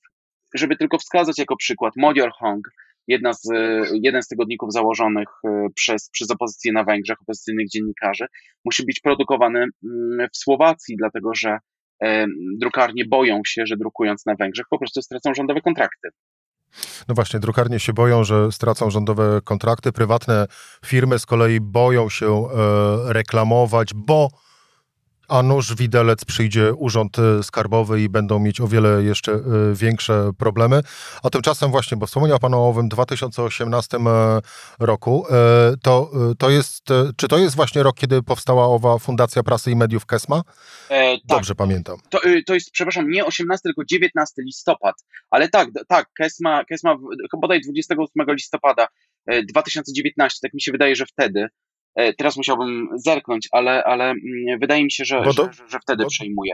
żeby 0.54 0.78
tylko 0.78 0.98
wskazać 0.98 1.40
jako 1.40 1.56
przykład, 1.56 1.94
Modior 1.98 2.32
Hong, 2.40 2.68
jedna 3.08 3.34
z, 3.34 3.50
jeden 3.94 4.24
z 4.24 4.28
tygodników 4.28 4.74
założonych 4.74 5.28
e, 5.46 5.68
przez, 5.76 6.10
przez 6.10 6.32
opozycję 6.32 6.72
na 6.72 6.84
Węgrzech, 6.84 7.22
opozycyjnych 7.22 7.70
dziennikarzy, 7.70 8.26
musi 8.66 8.86
być 8.86 9.00
produkowany 9.00 9.60
mm, 9.60 10.28
w 10.34 10.38
Słowacji, 10.38 10.96
dlatego 10.98 11.32
że 11.36 11.58
e, 12.04 12.26
drukarnie 12.60 13.06
boją 13.06 13.42
się, 13.46 13.66
że 13.66 13.78
drukując 13.78 14.26
na 14.26 14.36
Węgrzech 14.36 14.66
po 14.70 14.78
prostu 14.78 15.02
stracą 15.02 15.34
rządowe 15.34 15.62
kontrakty. 15.62 16.10
No 17.08 17.16
właśnie, 17.16 17.40
drukarnie 17.40 17.80
się 17.80 17.94
boją, 17.94 18.24
że 18.24 18.52
stracą 18.52 18.90
rządowe 18.90 19.40
kontrakty. 19.44 19.92
Prywatne 19.92 20.48
firmy 20.86 21.20
z 21.20 21.26
kolei 21.26 21.60
boją 21.62 22.10
się 22.10 22.28
e, 22.28 23.14
reklamować, 23.14 23.94
bo 23.94 24.30
a 25.28 25.44
nuż 25.44 25.76
widelec 25.76 26.26
przyjdzie 26.26 26.74
urząd 26.74 27.20
e, 27.20 27.44
skarbowy 27.44 28.02
i 28.02 28.10
będą 28.10 28.40
mieć 28.40 28.62
o 28.62 28.68
wiele 28.68 29.04
jeszcze 29.04 29.32
e, 29.32 29.42
większe 29.74 30.32
problemy. 30.38 30.82
A 31.24 31.30
tymczasem 31.30 31.72
właśnie, 31.72 31.98
bo 31.98 32.08
wspomniał 32.08 32.40
Pan 32.40 32.54
o 32.54 32.68
owym 32.70 32.90
2018 32.90 33.98
e, 33.98 34.02
roku, 34.80 35.26
to, 35.84 36.12
to 36.38 36.50
jest, 36.50 36.84
czy 37.18 37.28
to 37.28 37.38
jest 37.38 37.56
właśnie 37.56 37.84
rok, 37.84 37.96
kiedy 37.96 38.24
powstała 38.24 38.66
owa 38.68 38.98
Fundacja 38.98 39.44
Prasy 39.44 39.72
i 39.72 39.76
Mediów 39.76 40.06
KESMA? 40.06 40.42
E, 40.90 41.18
tak. 41.18 41.22
Dobrze 41.26 41.56
pamiętam. 41.56 41.98
To, 42.10 42.20
to 42.46 42.54
jest, 42.54 42.72
przepraszam, 42.72 43.10
nie 43.10 43.26
18, 43.26 43.64
tylko 43.64 43.86
19 43.86 44.42
listopad, 44.42 44.96
ale 45.30 45.50
tak, 45.50 45.70
tak, 45.88 46.10
KESMA, 46.14 46.66
KESMA 46.66 46.96
bodaj 47.38 47.62
28 47.62 48.36
listopada 48.36 48.88
2019, 49.50 50.40
tak 50.42 50.54
mi 50.54 50.62
się 50.62 50.72
wydaje, 50.72 50.96
że 50.96 51.06
wtedy 51.06 51.48
teraz 52.18 52.38
musiałbym 52.38 52.90
zerknąć, 52.96 53.48
ale, 53.52 53.84
ale 53.84 54.04
mm, 54.04 54.60
wydaje 54.62 54.84
mi 54.84 54.92
się, 54.92 55.06
że, 55.06 55.22
do, 55.22 55.32
że, 55.32 55.50
że, 55.68 55.80
wtedy 55.82 56.04
bo, 56.04 56.10
przejmuje. 56.10 56.54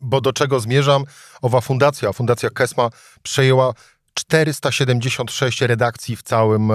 Bo 0.00 0.20
do 0.20 0.32
czego 0.32 0.60
zmierzam? 0.60 1.04
Owa 1.42 1.60
fundacja, 1.60 2.12
Fundacja 2.12 2.50
Kesma 2.50 2.90
przejęła 3.22 3.72
476 4.14 5.60
redakcji 5.62 6.16
w 6.16 6.22
całym 6.22 6.70
e, 6.70 6.74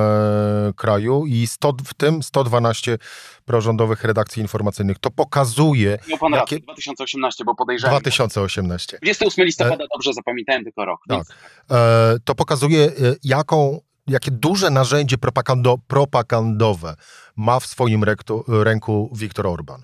kraju 0.76 1.26
i 1.26 1.48
100, 1.48 1.74
w 1.86 1.94
tym 1.94 2.24
112 2.24 2.98
prorządowych 3.46 4.04
redakcji 4.04 4.42
informacyjnych. 4.42 5.00
To 5.00 5.12
pokazuje... 5.12 5.98
Miał 6.08 6.18
pan 6.18 6.32
jakie... 6.32 6.42
rację, 6.42 6.60
2018, 6.60 7.46
bo 7.46 7.56
podejrzewam. 7.56 7.94
2018. 7.94 9.00
28 9.02 9.46
listopada, 9.46 9.84
e... 9.84 9.88
dobrze 9.96 10.14
zapamiętałem 10.14 10.64
tylko 10.64 10.86
rok. 10.86 11.00
Tak. 11.08 11.18
Więc... 11.18 11.30
E, 11.72 12.16
to 12.24 12.36
pokazuje, 12.36 12.84
e, 12.84 12.92
jaką 13.24 13.80
jakie 14.08 14.32
duże 14.32 14.70
narzędzie 14.70 15.18
propagando, 15.18 15.78
propagandowe 15.88 16.96
ma 17.38 17.60
w 17.60 17.66
swoim 17.66 18.04
rektu, 18.04 18.44
ręku 18.48 19.12
Viktor 19.16 19.48
Orban. 19.48 19.82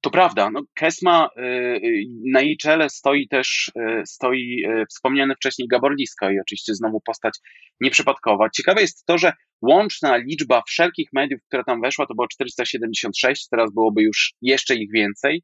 To 0.00 0.10
prawda. 0.10 0.50
No, 0.50 0.62
Kesma, 0.74 1.28
y, 1.38 1.42
y, 1.42 2.04
na 2.32 2.40
jej 2.40 2.56
czele 2.56 2.90
stoi 2.90 3.28
też 3.28 3.72
y, 3.76 4.02
stoi 4.06 4.64
wspomniany 4.90 5.34
wcześniej 5.34 5.68
Gabor 5.68 5.94
Liska 5.96 6.32
i 6.32 6.40
oczywiście 6.40 6.74
znowu 6.74 7.00
postać 7.00 7.38
nieprzypadkowa. 7.80 8.50
Ciekawe 8.50 8.80
jest 8.80 9.06
to, 9.06 9.18
że 9.18 9.32
łączna 9.62 10.16
liczba 10.16 10.62
wszelkich 10.66 11.08
mediów, 11.12 11.40
która 11.48 11.64
tam 11.64 11.80
weszła, 11.80 12.06
to 12.06 12.14
było 12.14 12.28
476, 12.28 13.48
teraz 13.48 13.72
byłoby 13.74 14.02
już 14.02 14.34
jeszcze 14.42 14.74
ich 14.74 14.92
więcej, 14.92 15.42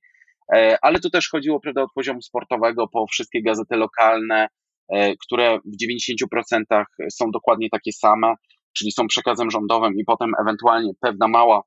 e, 0.55 0.79
ale 0.83 1.01
tu 1.01 1.11
też 1.11 1.29
chodziło 1.29 1.61
prawda, 1.61 1.83
od 1.83 1.93
poziomu 1.95 2.23
sportowego 2.23 2.89
po 2.89 3.07
wszystkie 3.07 3.43
gazety 3.43 3.77
lokalne, 3.77 4.49
które 5.21 5.59
w 5.65 5.77
90% 5.85 6.85
są 7.11 7.31
dokładnie 7.31 7.71
takie 7.71 7.93
same, 7.93 8.35
czyli 8.73 8.93
są 8.93 9.07
przekazem 9.07 9.51
rządowym 9.51 9.95
i 9.95 10.05
potem 10.05 10.33
ewentualnie 10.41 10.93
pewna 11.01 11.29
mała 11.29 11.63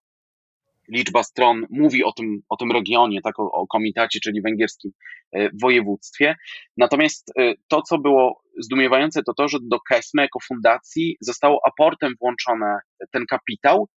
liczba 0.89 1.23
stron 1.23 1.65
mówi 1.69 2.03
o 2.03 2.11
tym, 2.11 2.41
o 2.49 2.57
tym 2.57 2.71
regionie, 2.71 3.21
tak, 3.21 3.39
o, 3.39 3.51
o 3.51 3.67
komitacie, 3.67 4.19
czyli 4.23 4.41
węgierskim 4.41 4.91
e, 5.31 5.49
województwie. 5.61 6.35
Natomiast 6.77 7.31
e, 7.39 7.53
to, 7.67 7.81
co 7.81 7.97
było 7.97 8.41
zdumiewające, 8.59 9.23
to 9.23 9.33
to, 9.33 9.47
że 9.47 9.57
do 9.61 9.79
KESME 9.79 10.21
jako 10.21 10.39
fundacji 10.47 11.17
zostało 11.21 11.59
aportem 11.67 12.13
włączone 12.21 12.79
ten 13.11 13.25
kapitał 13.25 13.87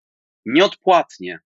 nieodpłatnie. 0.46 1.38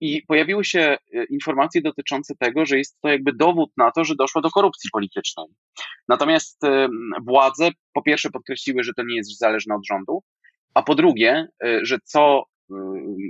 I 0.00 0.22
pojawiły 0.28 0.64
się 0.64 0.80
e, 0.80 1.24
informacje 1.24 1.82
dotyczące 1.82 2.34
tego, 2.38 2.66
że 2.66 2.78
jest 2.78 3.00
to 3.00 3.08
jakby 3.08 3.32
dowód 3.32 3.70
na 3.76 3.90
to, 3.90 4.04
że 4.04 4.14
doszło 4.14 4.42
do 4.42 4.50
korupcji 4.50 4.90
politycznej. 4.92 5.46
Natomiast 6.08 6.64
e, 6.64 6.88
władze 7.26 7.70
po 7.92 8.02
pierwsze 8.02 8.30
podkreśliły, 8.30 8.84
że 8.84 8.92
to 8.96 9.02
nie 9.02 9.16
jest 9.16 9.38
zależne 9.38 9.74
od 9.74 9.86
rządu, 9.86 10.22
a 10.74 10.82
po 10.82 10.94
drugie, 10.94 11.48
e, 11.64 11.80
że 11.82 11.98
co 12.04 12.44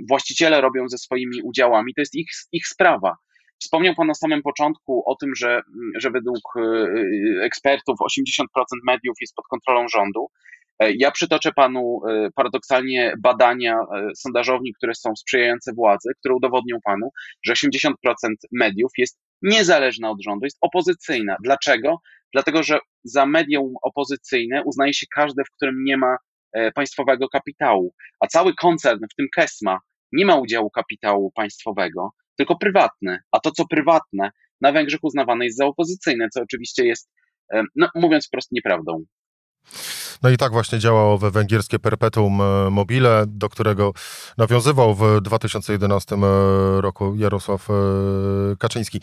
właściciele 0.09 0.61
robią 0.61 0.89
ze 0.89 0.97
swoimi 0.97 1.41
udziałami, 1.41 1.93
to 1.93 2.01
jest 2.01 2.15
ich, 2.15 2.29
ich 2.51 2.67
sprawa. 2.67 3.15
Wspomniał 3.59 3.95
Pan 3.95 4.07
na 4.07 4.13
samym 4.13 4.41
początku 4.41 5.03
o 5.05 5.15
tym, 5.15 5.35
że, 5.35 5.61
że 5.99 6.11
według 6.11 6.41
ekspertów 7.41 7.97
80% 7.99 8.45
mediów 8.83 9.17
jest 9.21 9.35
pod 9.35 9.45
kontrolą 9.47 9.87
rządu. 9.87 10.27
E, 10.79 10.91
ja 10.91 11.11
przytoczę 11.11 11.51
panu 11.55 11.99
e, 12.09 12.29
paradoksalnie 12.35 13.13
badania 13.19 13.73
e, 13.73 14.09
sondażowni, 14.15 14.73
które 14.73 14.95
są 14.95 15.15
sprzyjające 15.15 15.73
władzy, 15.73 16.09
które 16.19 16.35
udowodnią 16.35 16.77
panu, 16.83 17.09
że 17.45 17.53
80% 17.53 17.93
mediów 18.51 18.91
jest 18.97 19.19
niezależna 19.41 20.09
od 20.09 20.23
rządu, 20.23 20.45
jest 20.45 20.57
opozycyjna. 20.61 21.35
Dlaczego? 21.43 21.97
Dlatego, 22.33 22.63
że 22.63 22.79
za 23.03 23.25
medium 23.25 23.73
opozycyjne 23.83 24.63
uznaje 24.63 24.93
się 24.93 25.05
każde, 25.15 25.43
w 25.43 25.55
którym 25.55 25.83
nie 25.83 25.97
ma 25.97 26.17
państwowego 26.75 27.29
kapitału, 27.29 27.93
a 28.19 28.27
cały 28.27 28.55
koncern, 28.55 28.99
w 29.11 29.15
tym 29.15 29.27
KESMA, 29.35 29.79
nie 30.11 30.25
ma 30.25 30.35
udziału 30.35 30.69
kapitału 30.69 31.31
państwowego, 31.35 32.09
tylko 32.37 32.57
prywatny, 32.57 33.19
a 33.31 33.39
to, 33.39 33.51
co 33.51 33.67
prywatne, 33.67 34.29
na 34.61 34.71
Węgrzech 34.71 34.99
uznawane 35.03 35.45
jest 35.45 35.57
za 35.57 35.65
opozycyjne, 35.65 36.27
co 36.33 36.41
oczywiście 36.41 36.85
jest, 36.85 37.09
no, 37.75 37.89
mówiąc 37.95 38.27
wprost, 38.27 38.51
nieprawdą. 38.51 39.03
No 40.23 40.29
i 40.29 40.37
tak 40.37 40.51
właśnie 40.51 40.79
działało 40.79 41.17
we 41.17 41.31
węgierskie 41.31 41.79
perpetuum 41.79 42.41
e, 42.41 42.69
mobile, 42.69 43.23
do 43.27 43.49
którego 43.49 43.93
nawiązywał 44.37 44.95
w 44.95 45.21
2011 45.21 46.15
e, 46.15 46.19
roku 46.81 47.15
Jarosław 47.15 47.69
e, 47.69 47.73
Kaczyński. 48.59 49.01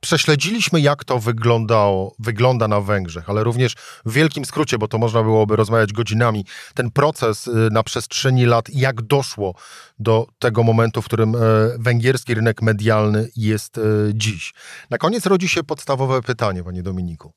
Prześledziliśmy, 0.00 0.80
jak 0.80 1.04
to 1.04 1.18
wyglądało, 1.18 2.14
wygląda 2.18 2.68
na 2.68 2.80
Węgrzech, 2.80 3.30
ale 3.30 3.44
również 3.44 3.74
w 4.06 4.12
wielkim 4.12 4.44
skrócie, 4.44 4.78
bo 4.78 4.88
to 4.88 4.98
można 4.98 5.22
byłoby 5.22 5.56
rozmawiać 5.56 5.92
godzinami, 5.92 6.44
ten 6.74 6.90
proces 6.90 7.50
na 7.70 7.82
przestrzeni 7.82 8.46
lat, 8.46 8.70
jak 8.70 9.02
doszło 9.02 9.54
do 9.98 10.26
tego 10.38 10.62
momentu, 10.62 11.02
w 11.02 11.04
którym 11.04 11.36
węgierski 11.78 12.34
rynek 12.34 12.62
medialny 12.62 13.28
jest 13.36 13.80
dziś. 14.14 14.54
Na 14.90 14.98
koniec 14.98 15.26
rodzi 15.26 15.48
się 15.48 15.64
podstawowe 15.64 16.22
pytanie, 16.22 16.64
panie 16.64 16.82
Dominiku. 16.82 17.32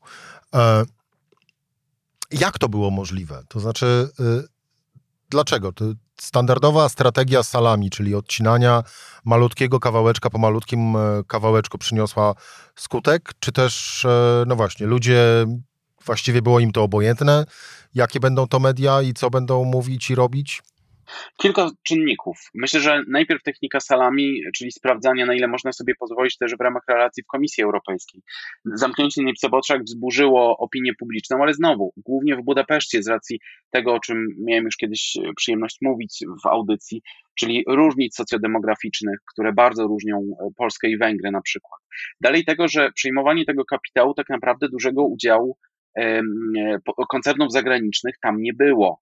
Jak 2.31 2.59
to 2.59 2.69
było 2.69 2.91
możliwe? 2.91 3.43
To 3.47 3.59
znaczy, 3.59 4.09
y, 4.19 4.47
dlaczego? 5.29 5.71
To 5.71 5.85
standardowa 6.21 6.89
strategia 6.89 7.43
salami, 7.43 7.89
czyli 7.89 8.15
odcinania 8.15 8.83
malutkiego 9.25 9.79
kawałeczka 9.79 10.29
po 10.29 10.37
malutkim 10.37 10.95
e, 10.95 11.23
kawałeczku 11.27 11.77
przyniosła 11.77 12.33
skutek, 12.75 13.31
czy 13.39 13.51
też, 13.51 14.05
e, 14.05 14.43
no 14.47 14.55
właśnie, 14.55 14.87
ludzie, 14.87 15.45
właściwie 16.05 16.41
było 16.41 16.59
im 16.59 16.71
to 16.71 16.83
obojętne, 16.83 17.45
jakie 17.93 18.19
będą 18.19 18.47
to 18.47 18.59
media 18.59 19.01
i 19.01 19.13
co 19.13 19.29
będą 19.29 19.63
mówić 19.63 20.09
i 20.09 20.15
robić? 20.15 20.61
Kilka 21.37 21.69
czynników. 21.83 22.37
Myślę, 22.53 22.79
że 22.79 23.03
najpierw 23.07 23.43
technika 23.43 23.79
salami, 23.79 24.41
czyli 24.55 24.71
sprawdzania, 24.71 25.25
na 25.25 25.33
ile 25.33 25.47
można 25.47 25.71
sobie 25.71 25.93
pozwolić 25.99 26.37
też 26.37 26.55
w 26.55 26.61
ramach 26.61 26.83
relacji 26.87 27.23
w 27.23 27.27
Komisji 27.27 27.63
Europejskiej. 27.63 28.21
Zamknięcie 28.65 29.21
Niepce-Botrzak 29.21 29.83
wzburzyło 29.83 30.57
opinię 30.57 30.91
publiczną, 30.99 31.37
ale 31.41 31.53
znowu, 31.53 31.93
głównie 31.97 32.35
w 32.35 32.43
Budapeszcie 32.43 33.03
z 33.03 33.07
racji 33.07 33.39
tego, 33.71 33.93
o 33.93 33.99
czym 33.99 34.27
miałem 34.45 34.65
już 34.65 34.77
kiedyś 34.77 35.13
przyjemność 35.37 35.77
mówić 35.81 36.19
w 36.43 36.47
audycji, 36.47 37.01
czyli 37.39 37.63
różnic 37.67 38.15
socjodemograficznych, 38.15 39.19
które 39.33 39.53
bardzo 39.53 39.87
różnią 39.87 40.17
e, 40.17 40.49
Polskę 40.57 40.89
i 40.89 40.97
Węgry 40.97 41.31
na 41.31 41.41
przykład. 41.41 41.81
Dalej 42.21 42.45
tego, 42.45 42.67
że 42.67 42.91
przyjmowanie 42.91 43.45
tego 43.45 43.65
kapitału 43.65 44.13
tak 44.13 44.29
naprawdę 44.29 44.69
dużego 44.69 45.05
udziału 45.05 45.57
koncernów 47.09 47.51
zagranicznych 47.51 48.15
tam 48.21 48.41
nie 48.41 48.53
było. 48.53 49.01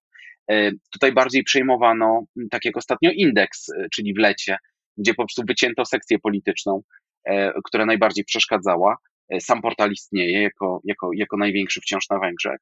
E, 0.50 0.70
tutaj 0.92 1.12
bardziej 1.12 1.44
przejmowano, 1.44 2.24
tak 2.50 2.64
jak 2.64 2.76
ostatnio, 2.76 3.10
indeks, 3.14 3.68
e, 3.68 3.86
czyli 3.94 4.14
w 4.14 4.18
lecie, 4.18 4.56
gdzie 4.96 5.14
po 5.14 5.22
prostu 5.22 5.42
wycięto 5.48 5.84
sekcję 5.84 6.18
polityczną, 6.18 6.82
e, 7.24 7.52
która 7.64 7.86
najbardziej 7.86 8.24
przeszkadzała. 8.24 8.96
Sam 9.40 9.62
portal 9.62 9.92
istnieje 9.92 10.42
jako, 10.42 10.80
jako, 10.84 11.10
jako 11.14 11.36
największy 11.36 11.80
wciąż 11.80 12.04
na 12.10 12.18
Węgrzech. 12.18 12.60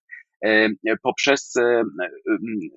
Poprzez 1.03 1.55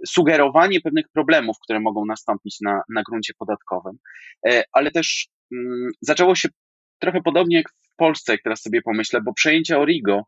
sugerowanie 0.08 0.82
pewnych 0.82 1.06
problemów, 1.14 1.58
które 1.64 1.80
mogą 1.80 2.06
nastąpić 2.06 2.58
na, 2.62 2.82
na 2.90 3.04
gruncie 3.04 3.34
podatkowym, 3.40 3.98
ale 4.72 4.92
też 4.92 5.28
zaczęło 6.02 6.36
się 6.36 6.50
trochę 7.00 7.22
podobnie 7.22 7.56
jak 7.58 7.70
w 7.70 7.96
Polsce, 7.98 8.32
jak 8.32 8.42
teraz 8.44 8.62
sobie 8.62 8.82
pomyślę, 8.82 9.22
bo 9.22 9.34
przejęcie 9.34 9.80
Origo 9.80 10.24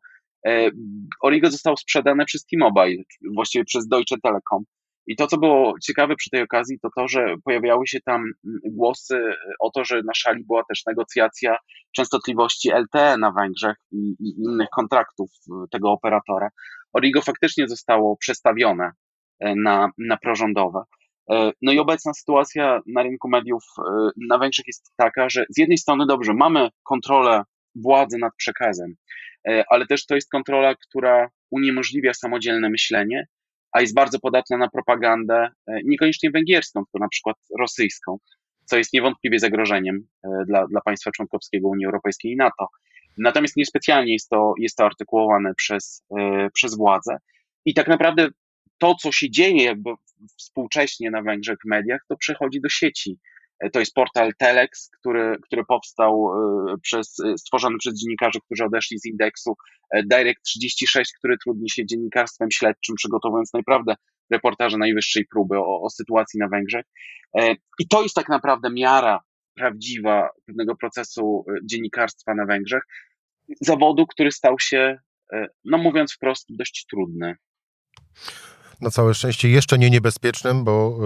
Origo 1.22 1.52
zostało 1.52 1.78
sprzedane 1.78 2.26
przez 2.26 2.46
T-Mobile, 2.46 3.04
właściwie 3.36 3.66
przez 3.66 3.88
Deutsche 3.88 4.18
Telekom. 4.24 4.64
I 5.08 5.16
to, 5.16 5.28
co 5.28 5.38
było 5.38 5.76
ciekawe 5.84 6.16
przy 6.16 6.30
tej 6.30 6.42
okazji, 6.42 6.80
to 6.80 6.90
to, 6.96 7.08
że 7.08 7.36
pojawiały 7.44 7.88
się 7.88 8.00
tam 8.02 8.24
głosy 8.66 9.22
o 9.60 9.72
to, 9.72 9.86
że 9.86 10.02
na 10.06 10.14
szali 10.14 10.44
była 10.48 10.64
też 10.70 10.86
negocjacja 10.86 11.58
częstotliwości 11.96 12.72
LTE 12.72 13.18
na 13.18 13.32
Węgrzech 13.32 13.78
i, 13.92 14.16
i 14.20 14.44
innych 14.46 14.70
kontraktów 14.76 15.30
tego 15.72 15.92
operatora. 15.92 16.50
Origo 16.94 17.22
faktycznie 17.22 17.68
zostało 17.68 18.18
przestawione 18.18 18.92
e, 19.40 19.56
na, 19.56 19.90
na 19.98 20.18
prorządowe. 20.18 20.84
E, 21.32 21.52
no 21.62 21.72
i 21.72 21.80
obecna 21.80 22.14
sytuacja 22.14 22.82
na 22.88 23.04
rynku 23.04 23.30
mediów 23.30 23.64
na 24.30 24.38
Węgrzech 24.38 24.68
jest 24.68 24.94
taka, 24.98 25.30
że 25.30 25.46
z 25.50 25.58
jednej 25.58 25.78
strony 25.78 26.06
dobrze, 26.06 26.34
mamy 26.34 26.70
kontrolę 26.84 27.44
władzy 27.76 28.18
nad 28.18 28.32
przekazem, 28.38 28.96
E, 28.96 29.33
ale 29.70 29.88
też 29.88 30.06
to 30.06 30.16
jest 30.16 30.30
kontrola, 30.32 30.76
która 30.76 31.30
uniemożliwia 31.52 32.14
samodzielne 32.14 32.70
myślenie, 32.70 33.28
a 33.74 33.82
jest 33.82 33.96
bardzo 33.96 34.20
podatna 34.20 34.58
na 34.58 34.70
propagandę, 34.70 35.50
e, 35.68 35.80
niekoniecznie 35.86 36.32
węgierską, 36.32 36.86
tylko 36.86 37.00
na 37.00 37.10
przykład 37.10 37.38
rosyjską, 37.60 38.18
co 38.66 38.78
jest 38.78 38.94
niewątpliwie 38.94 39.40
zagrożeniem 39.40 40.08
e, 40.24 40.30
dla, 40.48 40.68
dla 40.68 40.82
państwa 40.82 41.12
członkowskiego 41.12 41.68
Unii 41.68 41.86
Europejskiej 41.86 42.32
i 42.32 42.36
NATO. 42.36 42.68
Natomiast 43.18 43.58
niespecjalnie 43.58 44.14
jest 44.14 44.30
to, 44.30 44.54
jest 44.60 44.78
to 44.78 44.86
artykułowane 44.86 45.54
przez, 45.58 46.04
przez 46.54 46.78
władze. 46.78 47.18
I 47.66 47.74
tak 47.74 47.88
naprawdę 47.88 48.28
to, 48.78 48.96
co 48.96 49.12
się 49.12 49.30
dzieje 49.30 49.64
jakby 49.64 49.90
współcześnie 50.38 51.12
na 51.12 51.22
Węgrzech 51.22 51.58
w 51.66 51.70
mediach, 51.70 52.02
to 52.10 52.18
przechodzi 52.18 52.62
do 52.62 52.70
sieci. 52.70 53.18
To 53.72 53.80
jest 53.80 53.94
portal 53.94 54.32
Telex, 54.38 54.90
który, 55.00 55.38
który 55.42 55.66
powstał 55.66 56.30
e, 56.34 56.78
przez, 56.82 57.20
e, 57.20 57.38
stworzony 57.38 57.78
przez 57.78 58.00
dziennikarzy, 58.00 58.40
którzy 58.46 58.66
odeszli 58.66 59.00
z 59.00 59.06
indeksu. 59.06 59.56
E, 59.92 60.04
Direct 60.04 60.44
36, 60.44 61.14
który 61.18 61.38
trudni 61.38 61.70
się 61.70 61.86
dziennikarstwem 61.86 62.52
śledczym, 62.52 62.96
przygotowując 62.96 63.54
naprawdę 63.54 63.96
reportaże 64.32 64.78
najwyższej 64.78 65.26
próby 65.26 65.58
o, 65.58 65.82
o 65.82 65.90
sytuacji 65.90 66.40
na 66.40 66.48
Węgrzech. 66.48 66.86
I 67.80 67.88
to 67.88 68.04
jest 68.04 68.16
tak 68.16 68.30
naprawdę 68.30 68.70
miara 68.70 69.20
prawdziwa 69.56 70.30
pewnego 70.46 70.76
procesu 70.76 71.46
dziennikarstwa 71.64 72.36
na 72.36 72.46
Węgrzech. 72.46 72.84
Zawodu, 73.62 74.08
który 74.08 74.32
stał 74.32 74.60
się, 74.60 74.98
no 75.66 75.78
mówiąc 75.78 76.14
wprost, 76.14 76.46
dość 76.50 76.86
trudny 76.90 77.36
na 78.84 78.90
całe 78.90 79.14
szczęście 79.14 79.50
jeszcze 79.50 79.78
nie 79.78 79.90
niebezpiecznym, 79.90 80.64
bo 80.64 80.98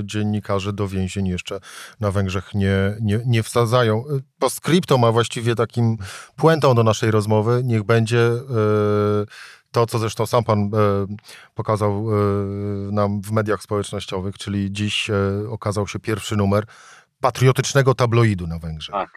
y, 0.00 0.04
dziennikarze 0.04 0.72
do 0.72 0.88
więzień 0.88 1.26
jeszcze 1.26 1.60
na 2.00 2.10
Węgrzech 2.10 2.54
nie, 2.54 2.96
nie, 3.00 3.20
nie 3.26 3.42
wsadzają. 3.42 4.04
Postscriptum 4.38 5.00
ma 5.00 5.12
właściwie 5.12 5.54
takim 5.54 5.96
puentą 6.36 6.74
do 6.74 6.84
naszej 6.84 7.10
rozmowy. 7.10 7.60
Niech 7.64 7.82
będzie 7.82 8.18
y, 8.18 8.40
to, 9.72 9.86
co 9.86 9.98
zresztą 9.98 10.26
sam 10.26 10.44
pan 10.44 10.70
pokazał 11.54 12.06
nam 12.92 13.20
w 13.22 13.30
mediach 13.30 13.62
społecznościowych, 13.62 14.38
czyli 14.38 14.72
dziś 14.72 15.10
okazał 15.50 15.88
się 15.88 15.98
pierwszy 15.98 16.36
numer 16.36 16.64
patriotycznego 17.20 17.94
tabloidu 17.94 18.46
na 18.46 18.58
Węgrzech. 18.58 18.92
Tak, 18.92 19.10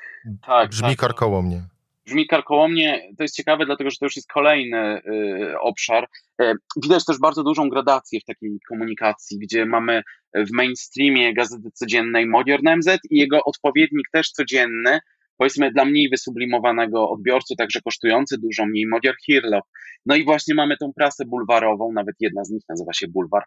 tak. 0.46 0.70
Brzmi 0.70 0.90
tak. 0.90 0.98
karkołomnie 0.98 1.64
brzmi 2.06 2.28
karkołomnie. 2.28 3.02
To 3.18 3.24
jest 3.24 3.36
ciekawe, 3.36 3.66
dlatego 3.66 3.90
że 3.90 3.98
to 3.98 4.06
już 4.06 4.16
jest 4.16 4.32
kolejny 4.32 5.02
y, 5.06 5.60
obszar. 5.60 6.08
Y, 6.42 6.54
widać 6.84 7.06
też 7.06 7.20
bardzo 7.20 7.44
dużą 7.44 7.70
gradację 7.70 8.20
w 8.20 8.26
takiej 8.26 8.60
komunikacji, 8.70 9.40
gdzie 9.40 9.66
mamy 9.66 10.02
w 10.36 10.52
mainstreamie 10.52 11.34
gazety 11.34 11.70
codziennej 11.74 12.26
Modern 12.28 12.70
MZ 12.78 13.00
i 13.10 13.18
jego 13.18 13.44
odpowiednik 13.44 14.08
też 14.12 14.32
codzienny, 14.32 15.00
powiedzmy 15.38 15.72
dla 15.72 15.86
mniej 15.86 16.10
wysublimowanego 16.10 17.10
odbiorcy, 17.10 17.56
także 17.58 17.82
kosztujący 17.82 18.38
dużo 18.38 18.66
mniej, 18.66 18.88
Modior 18.88 19.16
Hirlo. 19.26 19.60
No 20.06 20.16
i 20.16 20.24
właśnie 20.24 20.56
mamy 20.56 20.78
tą 20.78 20.94
prasę 20.94 21.26
bulwarową, 21.26 21.92
nawet 21.92 22.16
jedna 22.20 22.44
z 22.44 22.50
nich 22.50 22.64
nazywa 22.70 22.94
się 22.94 23.08
Bulwar, 23.08 23.44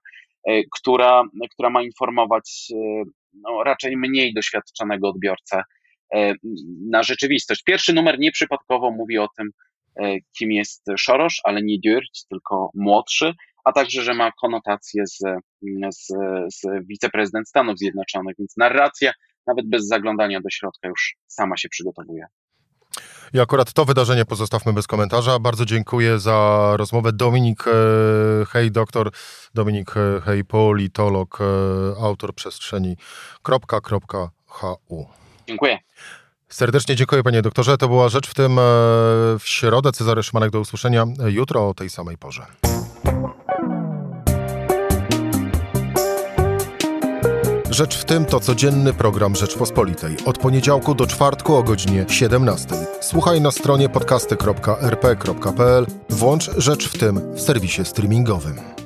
y, 0.51 0.63
która, 0.79 1.23
która 1.53 1.71
ma 1.71 1.83
informować 1.83 2.69
no, 3.33 3.65
raczej 3.65 3.97
mniej 3.97 4.35
doświadczonego 4.35 5.09
odbiorcę 5.09 5.63
E, 6.15 6.35
na 6.91 7.03
rzeczywistość. 7.03 7.63
Pierwszy 7.63 7.93
numer 7.93 8.19
nieprzypadkowo 8.19 8.91
mówi 8.91 9.19
o 9.19 9.29
tym, 9.37 9.47
e, 9.49 9.53
kim 10.39 10.53
jest 10.53 10.85
Soros, 10.99 11.35
ale 11.45 11.63
nie 11.63 11.79
Dürć, 11.87 12.27
tylko 12.31 12.71
młodszy, 12.75 13.35
a 13.65 13.73
także, 13.73 14.03
że 14.03 14.15
ma 14.15 14.33
konotację 14.33 15.07
z, 15.07 15.19
z, 15.91 16.07
z 16.55 16.87
wiceprezydent 16.87 17.49
Stanów 17.49 17.79
Zjednoczonych, 17.79 18.35
więc 18.39 18.57
narracja, 18.57 19.13
nawet 19.47 19.69
bez 19.69 19.87
zaglądania 19.87 20.41
do 20.41 20.51
środka, 20.51 20.89
już 20.89 21.17
sama 21.27 21.57
się 21.57 21.69
przygotowuje. 21.69 22.27
I 23.35 23.41
akurat 23.41 23.73
to 23.73 23.85
wydarzenie 23.85 24.25
pozostawmy 24.25 24.73
bez 24.73 24.87
komentarza. 24.87 25.39
Bardzo 25.39 25.65
dziękuję 25.65 26.19
za 26.19 26.73
rozmowę. 26.77 27.13
Dominik 27.13 27.65
e, 27.67 27.73
Hej, 28.49 28.71
doktor 28.71 29.11
Dominik 29.55 29.95
Hej, 30.25 30.45
politolog, 30.45 31.39
autor 32.03 32.35
przestrzeni. 32.35 32.97
.hu. 34.47 35.07
Dziękuję. 35.47 35.79
Serdecznie 36.49 36.97
dziękuję 36.97 37.23
panie 37.23 37.43
doktorze. 37.43 37.79
To 37.79 37.89
była 37.89 38.09
rzecz 38.09 38.29
w 38.29 38.35
tym 38.35 38.53
e, 38.53 38.63
w 39.39 39.43
środę. 39.45 39.93
Cezary 39.93 40.23
Szymanek 40.23 40.51
do 40.51 40.61
usłyszenia 40.61 41.05
jutro 41.27 41.69
o 41.69 41.75
tej 41.75 41.91
samej 41.91 42.19
porze. 42.19 42.47
Rzecz 47.71 47.99
w 47.99 48.05
tym 48.05 48.25
to 48.25 48.41
codzienny 48.41 48.93
program 48.93 49.37
Rzeczpospolitej. 49.37 50.17
Od 50.25 50.39
poniedziałku 50.39 50.95
do 50.95 51.07
czwartku 51.07 51.57
o 51.57 51.63
godzinie 51.63 52.07
17. 52.09 52.69
Słuchaj 53.01 53.41
na 53.41 53.51
stronie 53.51 53.89
podcasty.rp.pl. 53.89 55.87
Włącz 56.11 56.51
Rzecz 56.57 56.89
w 56.89 56.99
tym 56.99 57.35
w 57.35 57.41
serwisie 57.41 57.85
streamingowym. 57.85 58.78